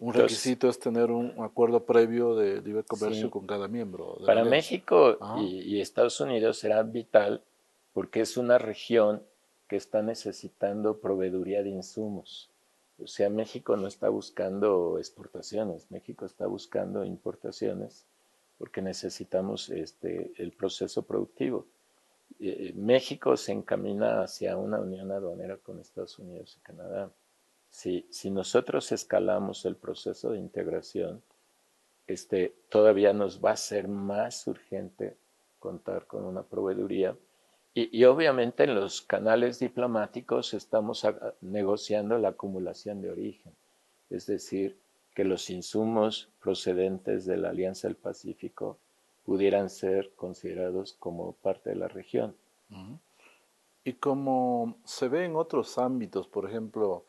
[0.00, 4.18] Un requisito es tener un acuerdo previo de libre comercio con cada miembro.
[4.26, 7.44] Para México y, y, Estados Unidos será vital
[7.92, 9.22] porque es una región
[9.68, 12.50] que está necesitando proveeduría de insumos.
[13.02, 18.06] O sea, México no está buscando exportaciones, México está buscando importaciones
[18.58, 21.66] porque necesitamos este, el proceso productivo.
[22.40, 27.10] Eh, México se encamina hacia una unión aduanera con Estados Unidos y Canadá.
[27.70, 31.22] Si, si nosotros escalamos el proceso de integración,
[32.06, 35.16] este, todavía nos va a ser más urgente
[35.58, 37.14] contar con una proveeduría
[37.74, 41.06] y, obviamente en los canales diplomáticos estamos
[41.40, 43.52] negociando la acumulación de origen,
[44.10, 44.76] es decir,
[45.14, 48.78] que los insumos procedentes de la Alianza del Pacífico
[49.24, 52.34] pudieran ser considerados como parte de la región.
[53.84, 57.04] Y como se ve en otros ámbitos, por ejemplo,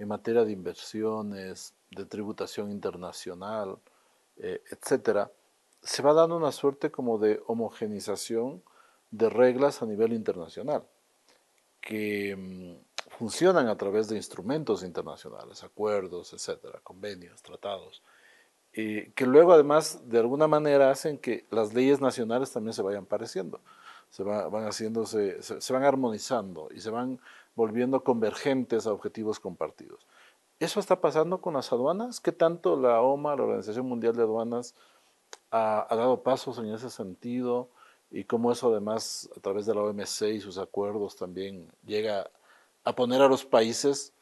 [0.00, 3.78] en materia de inversiones, de tributación internacional,
[4.38, 5.30] eh, etcétera,
[5.82, 8.62] se va dando una suerte como de homogenización
[9.10, 10.84] de reglas a nivel internacional
[11.82, 18.02] que mm, funcionan a través de instrumentos internacionales, acuerdos, etcétera, convenios, tratados,
[18.72, 23.04] y que luego además de alguna manera hacen que las leyes nacionales también se vayan
[23.04, 23.60] pareciendo,
[24.10, 27.20] se van haciéndose, se, van armonizando y se van
[27.54, 30.06] volviendo convergentes a objetivos compartidos.
[30.58, 32.20] ¿Eso está pasando con las aduanas?
[32.20, 34.74] ¿Qué tanto la OMA, la Organización Mundial de Aduanas,
[35.50, 37.68] ha, ha dado pasos en ese sentido?
[38.10, 42.28] y cómo eso además a través de la OMC y sus acuerdos también llega
[42.84, 44.12] a poner a los países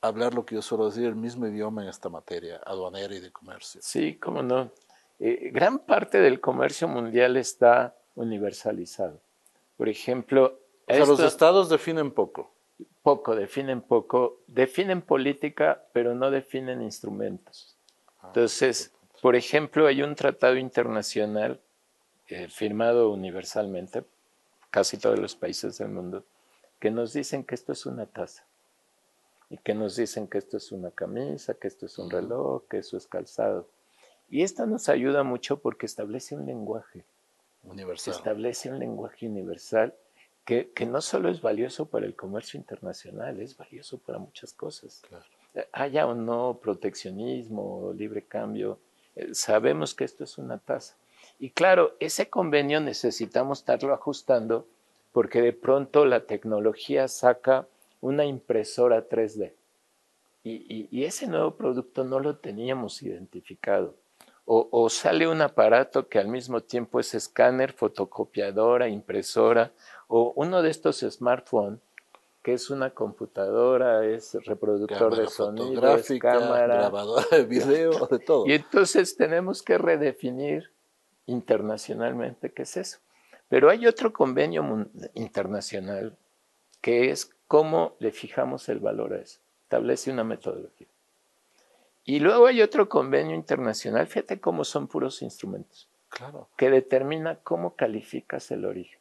[0.00, 3.20] a hablar lo que yo suelo decir, el mismo idioma en esta materia aduanera y
[3.20, 3.80] de comercio.
[3.82, 4.70] Sí, cómo no.
[5.18, 9.20] Eh, gran parte del comercio mundial está universalizado.
[9.76, 10.58] Por ejemplo...
[10.88, 12.50] O sea, los estados definen poco.
[13.02, 14.40] Poco, definen poco.
[14.46, 17.76] Definen política, pero no definen instrumentos.
[18.20, 21.60] Ah, Entonces, por ejemplo, hay un tratado internacional
[22.28, 24.04] eh, firmado universalmente,
[24.70, 26.24] casi todos los países del mundo,
[26.78, 28.44] que nos dicen que esto es una taza
[29.50, 32.78] y que nos dicen que esto es una camisa, que esto es un reloj, que
[32.78, 33.68] eso es calzado.
[34.30, 37.04] Y esto nos ayuda mucho porque establece un lenguaje.
[37.64, 38.14] Universal.
[38.14, 39.94] Establece un lenguaje universal
[40.44, 45.02] que, que, no solo es valioso para el comercio internacional, es valioso para muchas cosas.
[45.08, 45.24] Claro.
[45.72, 48.78] Haya o no proteccionismo, libre cambio,
[49.16, 50.96] eh, sabemos que esto es una tasa.
[51.38, 54.66] Y claro, ese convenio necesitamos estarlo ajustando
[55.12, 57.66] porque de pronto la tecnología saca
[58.00, 59.52] una impresora 3D.
[60.44, 63.94] Y, ese nuevo producto no lo teníamos identificado.
[64.44, 69.72] O, sale un aparato que al mismo tiempo es escáner, fotocopiadora, impresora,
[70.08, 71.78] o uno de estos smartphones
[72.42, 78.46] que es una computadora, es reproductor de sonido, es cámara, grabadora de video, de todo.
[78.48, 80.72] Y entonces tenemos que redefinir
[81.26, 82.98] internacionalmente qué es eso.
[83.48, 86.16] Pero hay otro convenio internacional
[86.80, 89.38] que es cómo le fijamos el valor a eso.
[89.62, 90.88] Establece una metodología.
[92.04, 95.88] Y luego hay otro convenio internacional, fíjate cómo son puros instrumentos.
[96.08, 96.48] Claro.
[96.56, 98.98] Que determina cómo calificas el origen.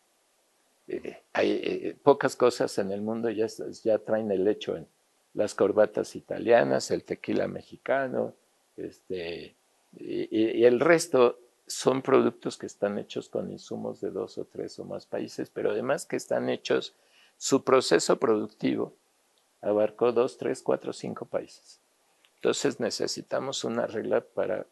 [0.88, 3.48] Eh, hay eh, pocas cosas en el mundo ya,
[3.84, 4.88] ya traen el hecho en
[5.34, 8.34] las corbatas italianas, el tequila mexicano,
[8.78, 9.56] este,
[9.98, 14.86] y, el resto son productos que están hechos con insumos de dos o tres o
[14.86, 16.94] más países, pero además que están hechos,
[17.38, 18.94] su proceso productivo
[19.62, 21.81] abarcó dos, tres, cuatro, cinco países.
[22.42, 24.66] Entonces necesitamos una regla para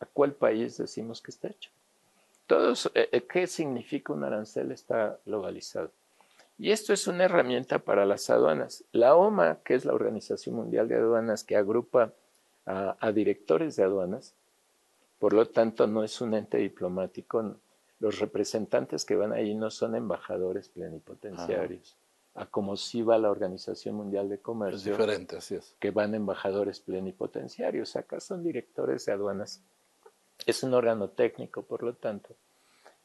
[0.00, 1.70] a cuál país decimos que está hecho.
[2.46, 4.72] Todos, eh, eh, ¿Qué significa un arancel?
[4.72, 5.90] Está globalizado.
[6.58, 8.82] Y esto es una herramienta para las aduanas.
[8.92, 12.14] La OMA, que es la Organización Mundial de Aduanas, que agrupa
[12.64, 14.34] a, directores de aduanas,
[15.18, 17.56] por lo tanto no es un ente diplomático.
[18.00, 21.94] Los representantes que van ahí no son embajadores plenipotenciarios,
[22.36, 24.92] a como si va la Organización Mundial de Comercio.
[24.92, 25.74] Es diferente, así es.
[25.80, 27.96] Que van embajadores plenipotenciarios.
[27.96, 29.62] Acá son directores de aduanas
[30.44, 32.34] es un órgano técnico, por lo tanto,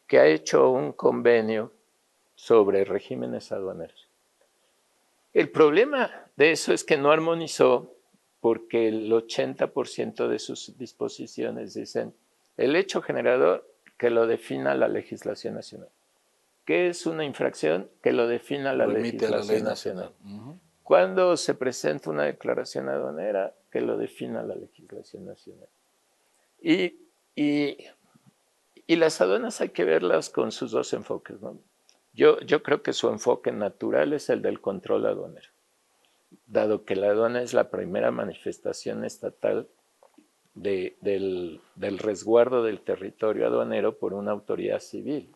[0.08, 1.72] que ha hecho un convenio
[2.36, 4.10] sobre regímenes aduaneros.
[5.34, 7.94] El problema de eso es que no armonizó
[8.41, 12.13] porque el 80% de sus disposiciones dicen
[12.58, 13.67] el hecho generador
[13.98, 15.89] que lo defina la legislación nacional.
[16.72, 17.90] ¿Qué es una infracción?
[18.02, 20.14] Que lo defina la legislación nacional.
[20.84, 25.68] Cuando se presenta una declaración aduanera, que lo defina la legislación nacional.
[26.62, 27.02] Y
[27.36, 27.78] y,
[28.88, 31.38] las aduanas hay que verlas con sus dos enfoques.
[32.14, 35.50] Yo, yo creo que su enfoque natural es el del control aduanero,
[36.46, 39.68] dado que la aduana es la primera manifestación estatal
[40.54, 45.34] del, resguardo del territorio aduanero por una autoridad civil.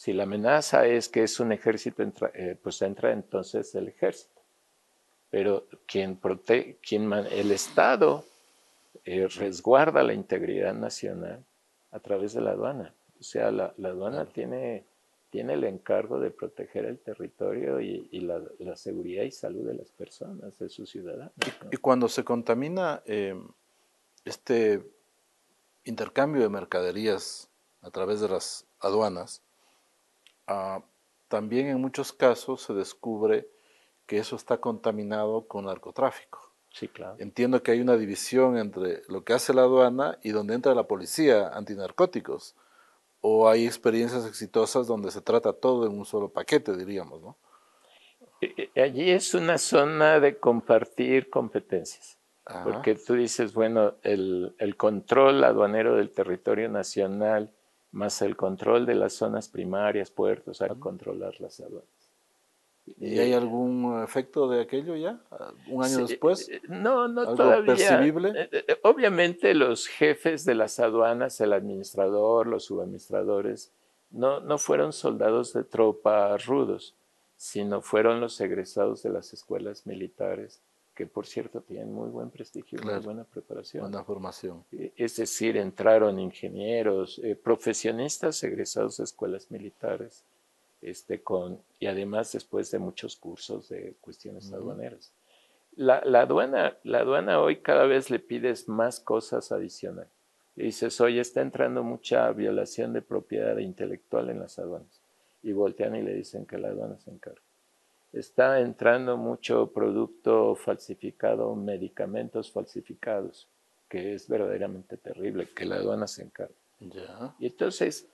[0.00, 4.40] Si la amenaza es que es un ejército, eh, pues entra entonces el ejército.
[5.28, 8.24] Pero quien protege, quien el Estado
[9.04, 11.44] eh, resguarda la integridad nacional
[11.90, 12.94] a través de la aduana.
[13.20, 14.84] O sea, la, aduana tiene,
[15.28, 20.58] tiene el encargo de proteger el territorio y, la, seguridad y salud de las personas,
[20.58, 21.34] de sus ciudadanos.
[21.70, 23.38] Y, cuando se contamina eh,
[24.24, 24.82] este
[25.84, 27.50] intercambio de mercaderías
[27.82, 29.42] a través de las aduanas,
[30.50, 30.82] ah,
[31.28, 33.48] también en muchos casos se descubre
[34.06, 36.52] que eso está contaminado con narcotráfico.
[36.72, 37.16] Sí, claro.
[37.18, 40.84] Entiendo que hay una división entre lo que hace la aduana y donde entra la
[40.84, 42.56] policía antinarcóticos.
[43.20, 47.36] O hay experiencias exitosas donde se trata todo en un solo paquete, diríamos, ¿no?
[48.40, 52.18] E, e, allí es una zona de compartir competencias.
[52.64, 57.52] Porque tú dices, bueno, el, el, control aduanero del territorio nacional
[57.92, 61.88] más el control de las zonas primarias, puertos, a controlar las aduanas.
[62.98, 65.20] ¿Y hay algún efecto de aquello ya?
[65.68, 66.48] ¿Un año después?
[66.48, 67.74] Eh, no, no ¿Algo todavía.
[67.74, 68.32] percibible?
[68.34, 73.72] Eh, eh, obviamente los jefes de las aduanas, el administrador, los subadministradores,
[74.10, 76.96] no, no fueron soldados de tropa rudos,
[77.36, 80.60] sino fueron los egresados de las escuelas militares,
[80.94, 83.82] que por cierto tienen muy buen prestigio muy buena preparación.
[83.82, 84.64] Buena formación.
[84.70, 90.24] Es decir, entraron ingenieros, profesionistas egresados de escuelas militares
[90.82, 95.12] este, con, y además después de muchos cursos de cuestiones aduaneras.
[95.76, 100.10] La, aduana, la aduana hoy cada vez le pides más cosas adicionales.
[100.56, 105.00] Y dices, oye, está entrando mucha violación de propiedad intelectual en las aduanas.
[105.42, 107.40] Y voltean y le dicen que la aduana se encarga.
[108.12, 113.48] Está entrando mucho producto falsificado, medicamentos falsificados,
[113.88, 116.54] que es verdaderamente terrible, que la aduana se encarga.
[117.38, 118.08] Y entonces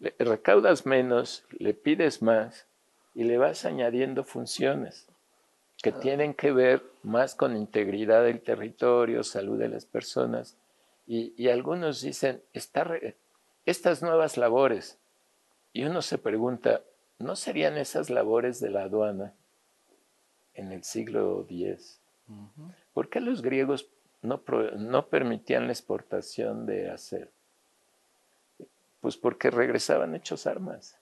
[0.00, 2.66] le recaudas menos, le pides más
[3.14, 5.06] y le vas añadiendo funciones
[5.82, 6.00] que ah.
[6.00, 10.56] tienen que ver más con integridad del territorio, salud de las personas.
[11.06, 14.98] Y, algunos dicen, estas nuevas labores,
[15.74, 16.80] y uno se pregunta,
[17.24, 19.32] ¿no serían esas labores de la aduana
[20.54, 22.00] en el siglo X?
[22.92, 23.88] ¿Por qué los griegos
[24.22, 24.42] no,
[24.76, 27.30] no permitían la exportación de acero?
[29.00, 30.98] Pues porque regresaban hechos armas.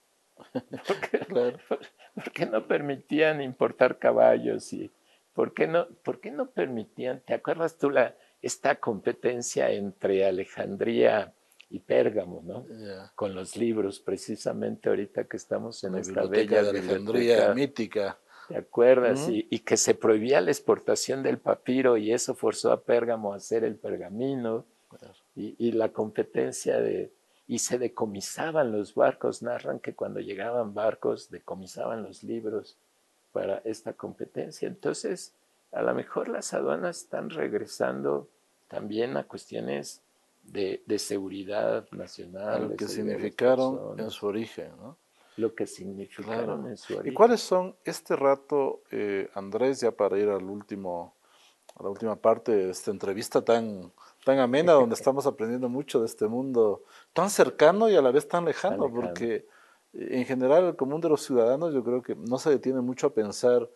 [2.15, 4.73] ¿Por qué, no permitían importar caballos?
[4.73, 4.91] y
[5.35, 7.21] ¿por qué, no, ¿Por qué no permitían?
[7.21, 11.33] ¿Te acuerdas tú la esta competencia entre Alejandría
[11.73, 12.67] y Pérgamo, ¿no?
[13.15, 18.19] Con los libros, precisamente ahorita que estamos en esta bella de Alejandría mítica.
[18.49, 19.27] ¿Te acuerdas?
[19.31, 23.65] y, que se prohibía la exportación del papiro y eso forzó a Pérgamo a hacer
[23.65, 24.67] el pergamino.
[25.35, 27.11] Y, la competencia de...
[27.49, 32.77] Y se decomisaban los barcos, narran que cuando llegaban barcos decomisaban los libros
[33.33, 34.69] para esta competencia.
[34.69, 35.33] Entonces,
[35.73, 38.29] a lo mejor las aduanas están regresando
[38.69, 40.03] también a cuestiones
[40.43, 42.69] de, seguridad nacional.
[42.69, 44.99] lo que significaron en su origen, ¿no?
[45.37, 47.13] Lo que significaron en su origen.
[47.13, 51.15] ¿Y cuáles son este rato, eh, Andrés, ya para ir al último,
[51.75, 53.93] a la última parte de esta entrevista tan,
[54.25, 58.29] tan amena, donde estamos aprendiendo mucho de este mundo tan cercano y a la vez
[58.29, 59.47] tan lejano, porque
[59.95, 63.07] eh, en general el común de los ciudadanos yo creo que no se detiene mucho
[63.07, 63.71] a pensar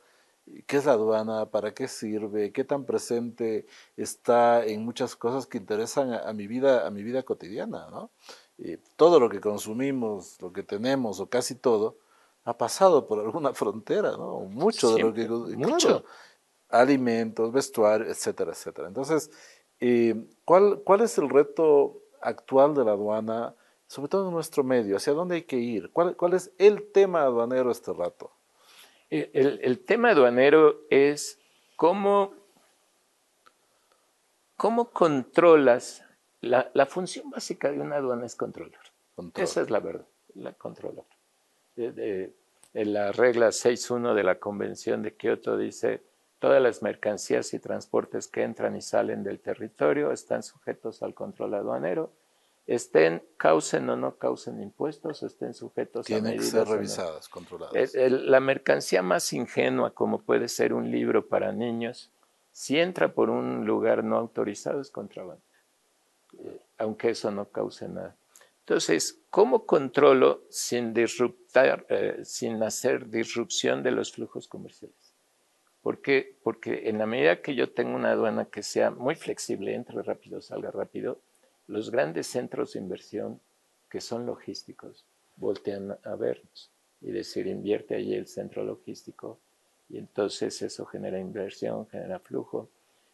[0.67, 3.67] qué es la aduana, para qué sirve, qué tan presente
[3.97, 8.11] está en muchas cosas que interesan a, mi vida, a mi vida cotidiana, ¿no?
[8.97, 11.99] todo lo que consumimos, lo que tenemos o casi todo,
[12.45, 14.41] ha pasado por alguna frontera, ¿no?
[14.41, 16.05] Mucho de lo que mucho.
[16.71, 18.89] alimentos, vestuario, etcétera, etcétera.
[18.89, 19.31] Entonces,
[19.81, 23.55] eh, ¿cuál, ¿cuál es el reto actual de la aduana,
[23.87, 24.97] sobre todo en nuestro medio?
[24.97, 25.91] ¿Hacia dónde hay que ir?
[25.93, 28.36] ¿Cuál, cuál es el tema aduanero este rato?
[29.11, 29.31] Eh,
[29.63, 31.39] el, tema aduanero es
[31.77, 32.35] cómo,
[34.57, 36.05] cómo controlas,
[36.41, 38.81] la, función básica de una aduana es controlar.
[39.35, 41.05] Esa es la verdad, la controlar.
[41.77, 42.33] en
[42.75, 46.03] la regla 6.1 de la Convención de Kioto dice,
[46.39, 51.55] todas las mercancías y transportes que entran y salen del territorio están sujetos al control
[51.55, 52.13] aduanero
[52.67, 56.23] estén, causen o no causen impuestos, estén sujetos a medidas.
[56.23, 57.95] Tienen que ser revisadas, controladas.
[57.95, 62.11] la mercancía más ingenua, como puede ser un libro para niños,
[62.53, 65.43] si entra por un lugar no autorizado es contrabando,
[66.39, 68.17] eh, aunque eso no cause nada.
[68.61, 75.15] Entonces, ¿cómo controlo sin disruptar, eh, sin hacer disrupción de los flujos comerciales?
[75.83, 76.37] ¿Por qué?
[76.43, 80.43] Porque en la medida que yo tengo una aduana que sea muy flexible, entre rápido,
[80.43, 81.21] salga rápido,
[81.67, 83.41] los grandes centros de inversión
[83.89, 85.07] que son logísticos
[85.37, 89.39] voltean a vernos y decir invierte allí el centro logístico
[89.89, 92.69] y entonces eso genera inversión, genera flujo.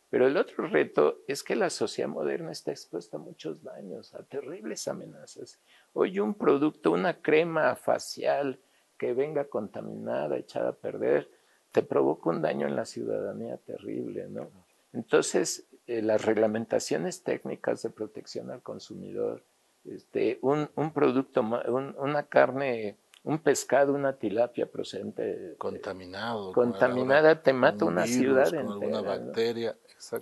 [0.09, 4.23] Pero el otro reto es que la sociedad moderna está expuesta a muchos daños, a
[4.23, 5.59] terribles amenazas.
[5.95, 8.59] Hoy un producto, una crema facial
[8.99, 11.31] que venga contaminada, echada a perder,
[11.73, 14.51] te provoca un daño en la ciudadanía terrible, ¿no?
[14.93, 19.43] Entonces, eh, las reglamentaciones técnicas de protección al consumidor,
[19.85, 28.07] este, un, producto, una carne, un pescado, una tilapia procedente contaminado, contaminada te mata una
[28.07, 29.01] ciudad entera.
[29.01, 29.77] Una bacteria,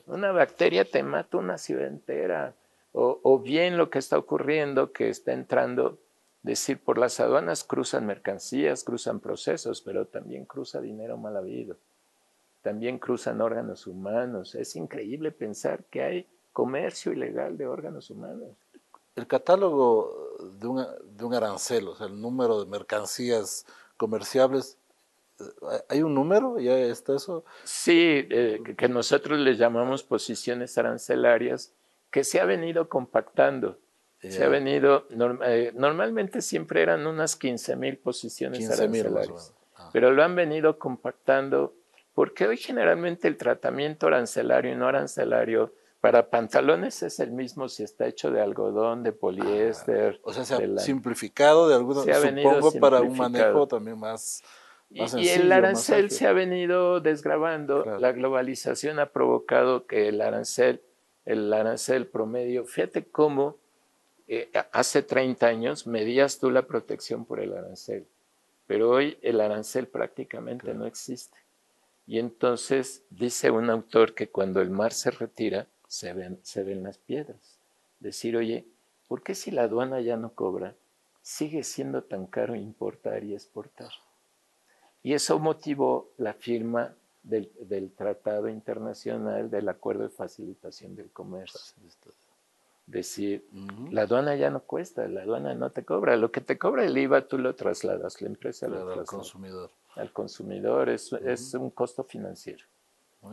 [0.06, 2.54] Una bacteria te mata una ciudad entera.
[2.92, 5.98] O, o bien lo que está ocurriendo, que está entrando,
[6.42, 11.76] decir, por las aduanas cruzan mercancías, cruzan procesos, pero también cruza dinero mal habido
[12.62, 14.54] también cruzan órganos humanos.
[14.54, 18.50] Es increíble pensar que hay comercio ilegal de órganos humanos.
[19.16, 20.86] El catálogo de un,
[21.16, 24.78] de un arancel, o sea, el número de mercancías comerciables,
[25.40, 25.44] eh,
[25.88, 26.58] ¿hay un número?
[26.58, 27.44] ¿Ya está eso?
[27.64, 31.72] Sí, eh, que nosotros le llamamos posiciones arancelarias,
[32.10, 33.78] que se ha venido compactando.
[34.20, 35.06] Se ha venido,
[35.46, 39.88] eh, normalmente siempre eran unas 15 mil posiciones arancelarias, ah.
[39.94, 41.72] pero lo han venido compactando
[42.20, 47.82] porque hoy generalmente el tratamiento arancelario y no arancelario para pantalones es el mismo si
[47.82, 50.20] está hecho de algodón, de poliéster.
[50.22, 54.42] o sea, se ha simplificado de alguna supongo para un manejo también más,
[54.90, 57.86] más y, y, el arancel se ha venido desgrabando.
[57.98, 60.82] La globalización ha provocado que el arancel,
[61.24, 63.56] el arancel promedio, fíjate cómo
[64.28, 68.06] eh, hace 30 años medías tú la protección por el arancel,
[68.66, 71.40] pero hoy el arancel prácticamente no existe.
[72.06, 76.82] Y entonces dice un autor que cuando el mar se retira, se ven, se ven
[76.82, 77.58] las piedras.
[78.00, 78.64] Decir, oye,
[79.08, 80.74] ¿por qué si la aduana ya no cobra,
[81.22, 83.90] sigue siendo tan caro importar y exportar?
[85.02, 91.60] Y eso motivó la firma del, Tratado Internacional del Acuerdo de Facilitación del Comercio.
[92.86, 93.46] Decir,
[93.90, 96.98] la aduana ya no cuesta, la aduana no te cobra, lo que te cobra el
[96.98, 99.00] IVA tú lo trasladas, la empresa lo traslada.
[99.00, 102.64] al consumidor al consumidor es, es un costo financiero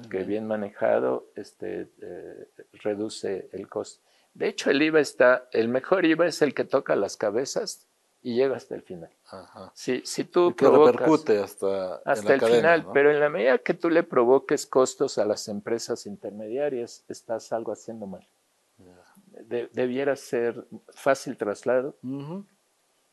[0.10, 0.48] que bien.
[0.48, 2.48] manejado este, eh,
[2.84, 4.02] reduce el costo.
[4.34, 7.88] De hecho, el IVA está, el mejor IVA es el que toca las cabezas
[8.22, 9.10] y llega hasta el final.
[9.74, 13.90] Si, si tú que repercute hasta, hasta el final, pero en la medida que tú
[13.90, 18.28] le provoques costos a las empresas intermediarias, estás algo haciendo mal.
[19.72, 21.96] debiera ser fácil traslado.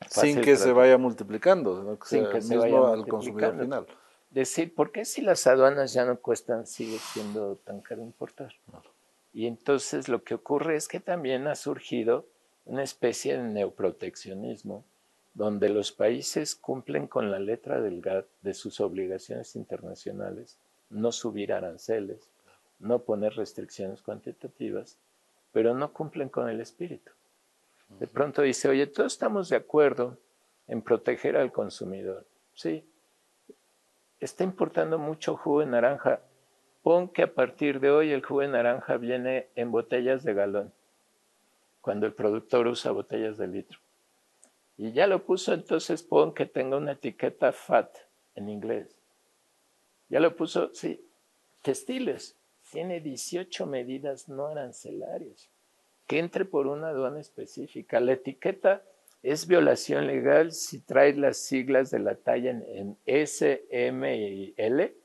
[0.07, 3.87] Sin que se vaya multiplicando, sin que se vaya al consumidor final.
[4.29, 8.53] Decir, ¿por qué si las aduanas ya no cuestan, sigue siendo tan caro importar?
[9.33, 12.25] Y entonces lo que ocurre es que también ha surgido
[12.65, 14.83] una especie de neoproteccionismo
[15.33, 20.57] donde los países cumplen con la letra del GATT de sus obligaciones internacionales,
[20.89, 22.29] no subir aranceles,
[22.79, 24.97] no poner restricciones cuantitativas,
[25.51, 27.11] pero no cumplen con el espíritu.
[27.99, 30.17] De pronto dice, oye, todos estamos de acuerdo
[30.67, 32.25] en proteger al consumidor.
[32.53, 32.85] Sí,
[34.19, 36.21] está importando mucho jugo de naranja.
[36.83, 40.73] Pon que a partir de hoy el jugo de naranja viene en botellas de galón,
[41.81, 43.79] cuando el productor usa botellas de litro.
[44.77, 47.95] Y ya lo puso, entonces pon que tenga una etiqueta FAT
[48.35, 48.95] en inglés.
[50.09, 51.07] Ya lo puso, sí,
[51.61, 52.37] textiles.
[52.71, 55.49] Tiene 18 medidas no arancelarias.
[56.07, 57.99] Que entre por una aduana específica.
[57.99, 58.83] La etiqueta
[59.23, 64.95] es violación legal si trae las siglas de la talla en, S, M y L,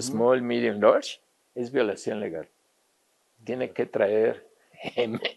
[0.00, 1.20] small, medium, large.
[1.54, 2.48] Es violación legal.
[3.44, 4.46] Tiene que traer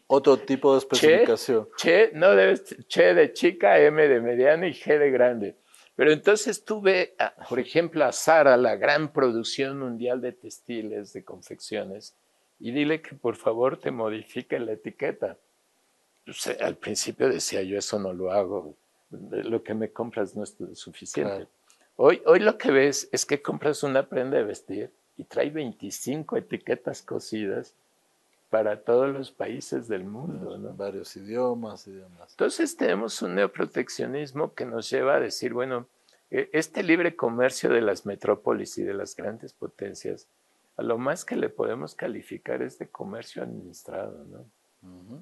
[0.07, 1.69] otro tipo de especificación.
[1.77, 5.55] Che, no debes, che de chica, M de mediano y G de grande.
[5.95, 7.15] Pero entonces tú ve,
[7.49, 12.15] por ejemplo, a Sara, la gran producción mundial de textiles, de confecciones,
[12.59, 15.37] y dile que por favor te modifique la etiqueta.
[16.59, 18.75] al principio decía yo, eso no lo hago,
[19.09, 21.47] lo que me compras no es suficiente.
[21.95, 26.37] Hoy, hoy lo que ves es que compras una prenda de vestir y trae 25
[26.37, 27.73] etiquetas cosidas
[28.49, 30.57] para todos los países del mundo.
[30.57, 30.73] ¿no?
[30.73, 32.31] Varios idiomas y demás.
[32.31, 35.87] Entonces tenemos un neoproteccionismo que nos lleva a decir, bueno,
[36.31, 40.27] e, este libre comercio de las metrópolis y de las grandes potencias,
[40.77, 44.45] a lo más que le podemos calificar es de comercio administrado, ¿no?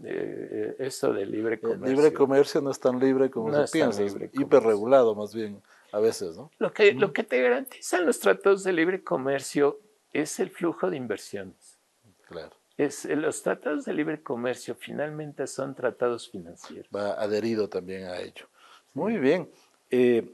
[0.04, 1.86] Eh, eh, eso de libre comercio.
[1.88, 6.00] El libre comercio no es tan libre como se piensa, es hiperregulado más bien a
[6.00, 6.52] veces, ¿no?
[6.60, 9.80] Lo que, lo que te garantizan los tratados de libre comercio
[10.12, 11.80] es el flujo de inversiones.
[12.28, 12.52] Claro.
[12.78, 16.88] Es, eh, los tratados de libre comercio finalmente son tratados financieros.
[16.94, 18.48] Va adherido también a ello.
[18.94, 19.50] Muy bien.
[19.90, 20.34] Eh,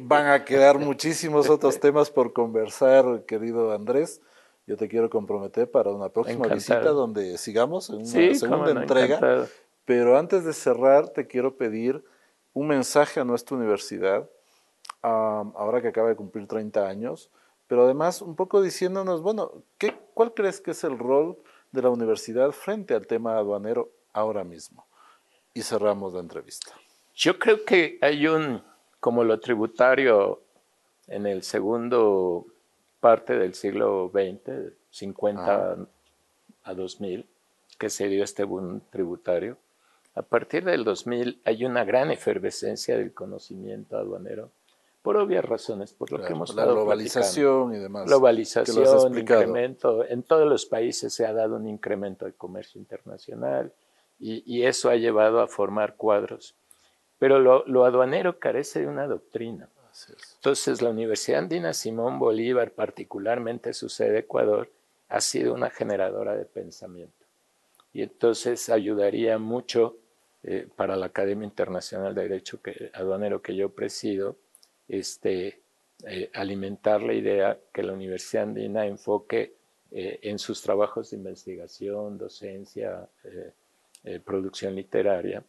[0.00, 4.20] van a quedar muchísimos otros temas por conversar, querido Andrés.
[4.66, 9.46] Yo te quiero comprometer para una próxima visita donde sigamos en una segunda entrega.
[9.84, 12.04] Pero antes de cerrar, te quiero pedir
[12.52, 14.28] un mensaje a nuestra universidad,
[15.02, 17.30] ahora que acaba de cumplir 30 años
[17.66, 21.36] pero además un poco diciéndonos, bueno, ¿qué, ¿cuál crees que es el rol
[21.72, 24.86] de la universidad frente al tema aduanero ahora mismo?
[25.52, 26.72] Y cerramos la entrevista.
[27.14, 28.62] Yo creo que hay un,
[29.00, 30.42] como lo tributario
[31.06, 32.46] en el segundo
[33.00, 35.76] parte del siglo XX, 50
[36.64, 37.26] a 2000,
[37.78, 39.58] que se dio este boom tributario.
[40.14, 44.50] A partir del 2000 hay una gran efervescencia del conocimiento aduanero
[45.06, 48.06] por obvias razones, por lo que hemos La globalización y demás.
[48.06, 50.04] Globalización, incremento.
[50.04, 53.72] En todos los países se ha dado un incremento del comercio internacional
[54.18, 56.56] y, eso ha llevado a formar cuadros.
[57.18, 59.68] Pero lo, aduanero carece de una doctrina.
[60.34, 64.70] Entonces, la Universidad Andina Simón Bolívar, particularmente su sede Ecuador,
[65.08, 67.24] ha sido una generadora de pensamiento.
[67.92, 69.96] Y entonces ayudaría mucho
[70.42, 74.36] eh, para la Academia Internacional de Derecho que, Aduanero que yo presido,
[74.86, 75.62] este,
[76.06, 79.54] eh, alimentar la idea que la Universidad Andina enfoque
[79.90, 83.08] eh, en sus trabajos de investigación, docencia,
[84.24, 85.42] producción literaria,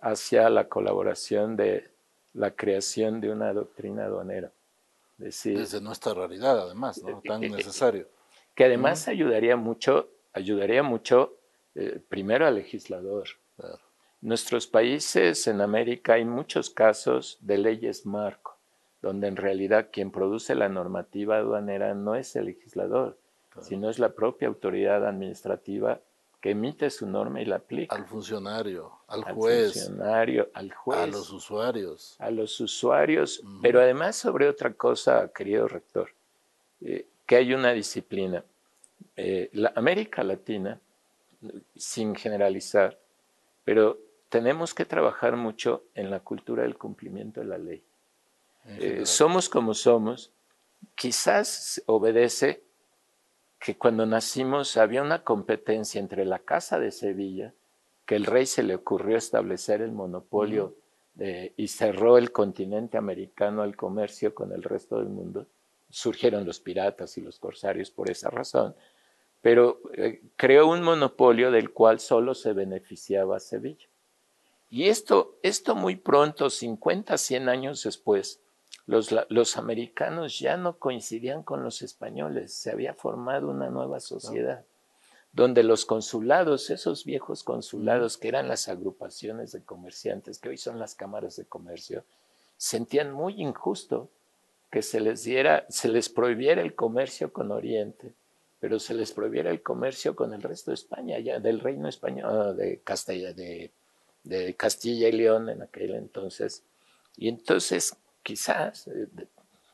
[0.00, 1.90] hacia la colaboración de
[2.32, 4.52] la creación de una doctrina aduanera.
[5.18, 7.20] Desde nuestra realidad, además, ¿no?
[7.20, 8.08] tan necesario.
[8.54, 11.36] Que además ayudaría mucho, ayudaría mucho
[12.08, 13.28] primero al legislador.
[14.22, 18.60] Nuestros países en América hay muchos casos de leyes marco
[19.02, 23.18] donde en realidad quien produce la normativa aduanera no es el legislador,
[23.60, 26.00] sino es la propia autoridad administrativa
[26.40, 27.94] que emite su norma y la aplica.
[27.94, 29.66] Al funcionario, al, juez.
[29.66, 30.98] Al funcionario, al juez.
[31.00, 32.16] A los usuarios.
[32.18, 36.10] A los usuarios, pero además sobre otra cosa, querido rector,
[36.80, 38.42] eh, que hay una disciplina.
[39.16, 40.80] Eh, la América Latina,
[41.76, 42.98] sin generalizar,
[43.64, 43.98] pero
[44.30, 47.82] tenemos que trabajar mucho en la cultura del cumplimiento de la ley.
[48.66, 50.30] Eh, somos como somos,
[50.94, 52.62] quizás obedece
[53.60, 57.52] que cuando nacimos había una competencia entre la Casa de Sevilla,
[58.06, 60.74] que el rey se le ocurrió establecer el monopolio
[61.18, 65.46] eh, y cerró el continente americano al comercio con el resto del mundo.
[65.90, 68.74] Surgieron los piratas y los corsarios por esa razón,
[69.42, 73.86] pero eh, creó un monopolio del cual solo se beneficiaba Sevilla.
[74.70, 78.40] Y esto, esto muy pronto, 50, 100 años después,
[78.90, 84.64] los, los, americanos ya no coincidían con los españoles, se había formado una nueva sociedad
[85.32, 90.78] donde los consulados, esos viejos consulados que eran las agrupaciones de comerciantes, que hoy son
[90.78, 92.02] las cámaras de comercio,
[92.56, 94.08] sentían muy injusto
[94.70, 98.12] que se les diera, se les prohibiera el comercio con Oriente,
[98.58, 102.28] pero se les prohibiera el comercio con el resto de España, ya del reino español,
[102.28, 103.70] ah, de Castilla, de,
[104.24, 106.64] de Castilla y León en aquel entonces.
[107.16, 109.08] Y entonces, quizás, eh,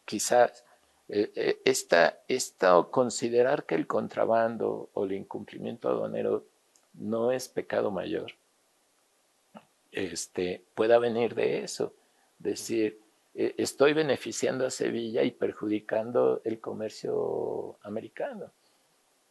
[0.04, 0.64] quizás
[1.08, 6.46] eh, eh, esta, esta, considerar que el contrabando o el incumplimiento aduanero
[6.94, 8.32] no es pecado mayor,
[9.92, 11.94] este, pueda venir de eso.
[12.38, 13.00] Decir,
[13.34, 18.50] eh, estoy beneficiando a Sevilla y perjudicando el comercio americano.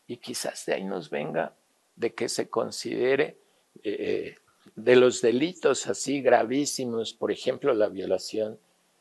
[0.07, 1.55] Y quizás de ahí nos venga
[1.95, 3.37] de que se considere
[3.83, 8.59] de los delitos así gravísimos, por ejemplo, la violación,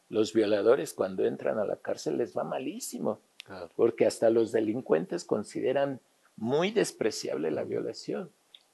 [0.09, 3.21] los violadores cuando entran a la cárcel les va malísimo,
[3.77, 6.01] porque hasta los delincuentes consideran
[6.37, 8.31] muy despreciable la violación.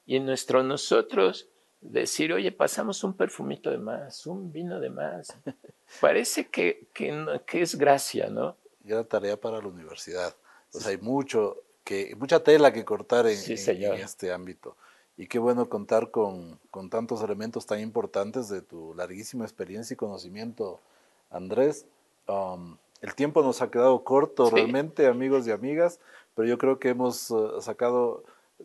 [0.07, 1.49] Y en nuestro nosotros
[1.81, 5.35] decir, oye, pasamos un perfumito de más, un vino de más,
[6.01, 8.57] parece que, que, es gracia, ¿no?
[8.83, 10.35] Gran tarea para la universidad.
[10.73, 14.77] Pues hay mucho que, mucha tela que cortar en, en, este ámbito.
[15.17, 19.97] Y qué bueno contar con, con tantos elementos tan importantes de tu larguísima experiencia y
[19.97, 20.81] conocimiento
[21.31, 21.87] Andrés.
[22.27, 26.01] Um, el tiempo nos ha quedado corto realmente, amigos y amigas,
[26.35, 28.25] pero yo creo que hemos uh, sacado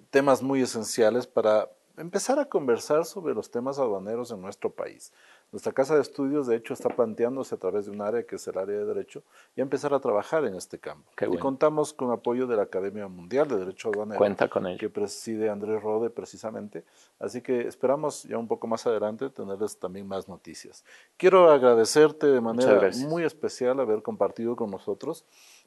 [0.09, 5.13] temas muy esenciales para empezar a conversar sobre los temas aduaneros en nuestro país.
[5.55, 8.45] Nuestra casa de estudios, de hecho, está planteándose a través de un área que es
[8.45, 9.23] el área de Derecho
[9.55, 11.09] y empezar a trabajar en este campo.
[11.31, 14.17] Y contamos con apoyo de la Academia Mundial de Derecho Aduanero.
[14.17, 16.83] Cuenta con Que preside Andrés Rode, precisamente.
[17.19, 20.83] Así que esperamos ya un poco más adelante tenerles también más noticias.
[21.15, 25.23] Quiero agradecerte de manera muy especial haber compartido con nosotros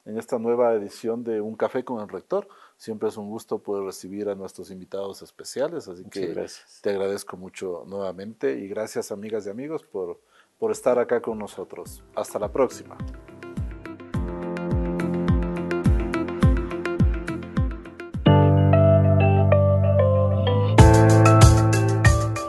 [0.09, 2.49] en esta nueva edición de Un Café con el Rector.
[2.79, 6.35] Siempre es un gusto poder recibir a nuestros invitados especiales, así que
[6.81, 10.19] te agradezco mucho nuevamente y gracias amigas y amigos por,
[10.59, 12.03] por estar acá con nosotros.
[12.15, 12.97] Hasta la próxima.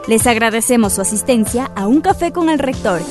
[0.08, 3.02] Les agradecemos su asistencia a Un Café con el Rector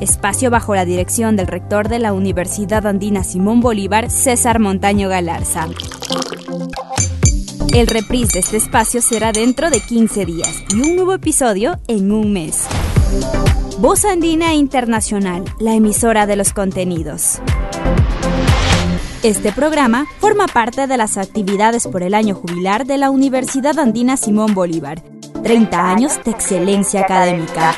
[0.00, 5.68] espacio bajo la dirección del rector de la Universidad Andina Simón Bolívar, César Montaño Galarza.
[7.74, 12.12] El reprise de este espacio será dentro de 15 días y un nuevo episodio en
[12.12, 12.66] un mes.
[13.78, 17.40] Voz Andina Internacional, la emisora de los contenidos.
[19.22, 24.16] Este programa forma parte de las actividades por el año jubilar de la Universidad Andina
[24.16, 25.02] Simón Bolívar.
[25.42, 27.74] 30 años de excelencia académica.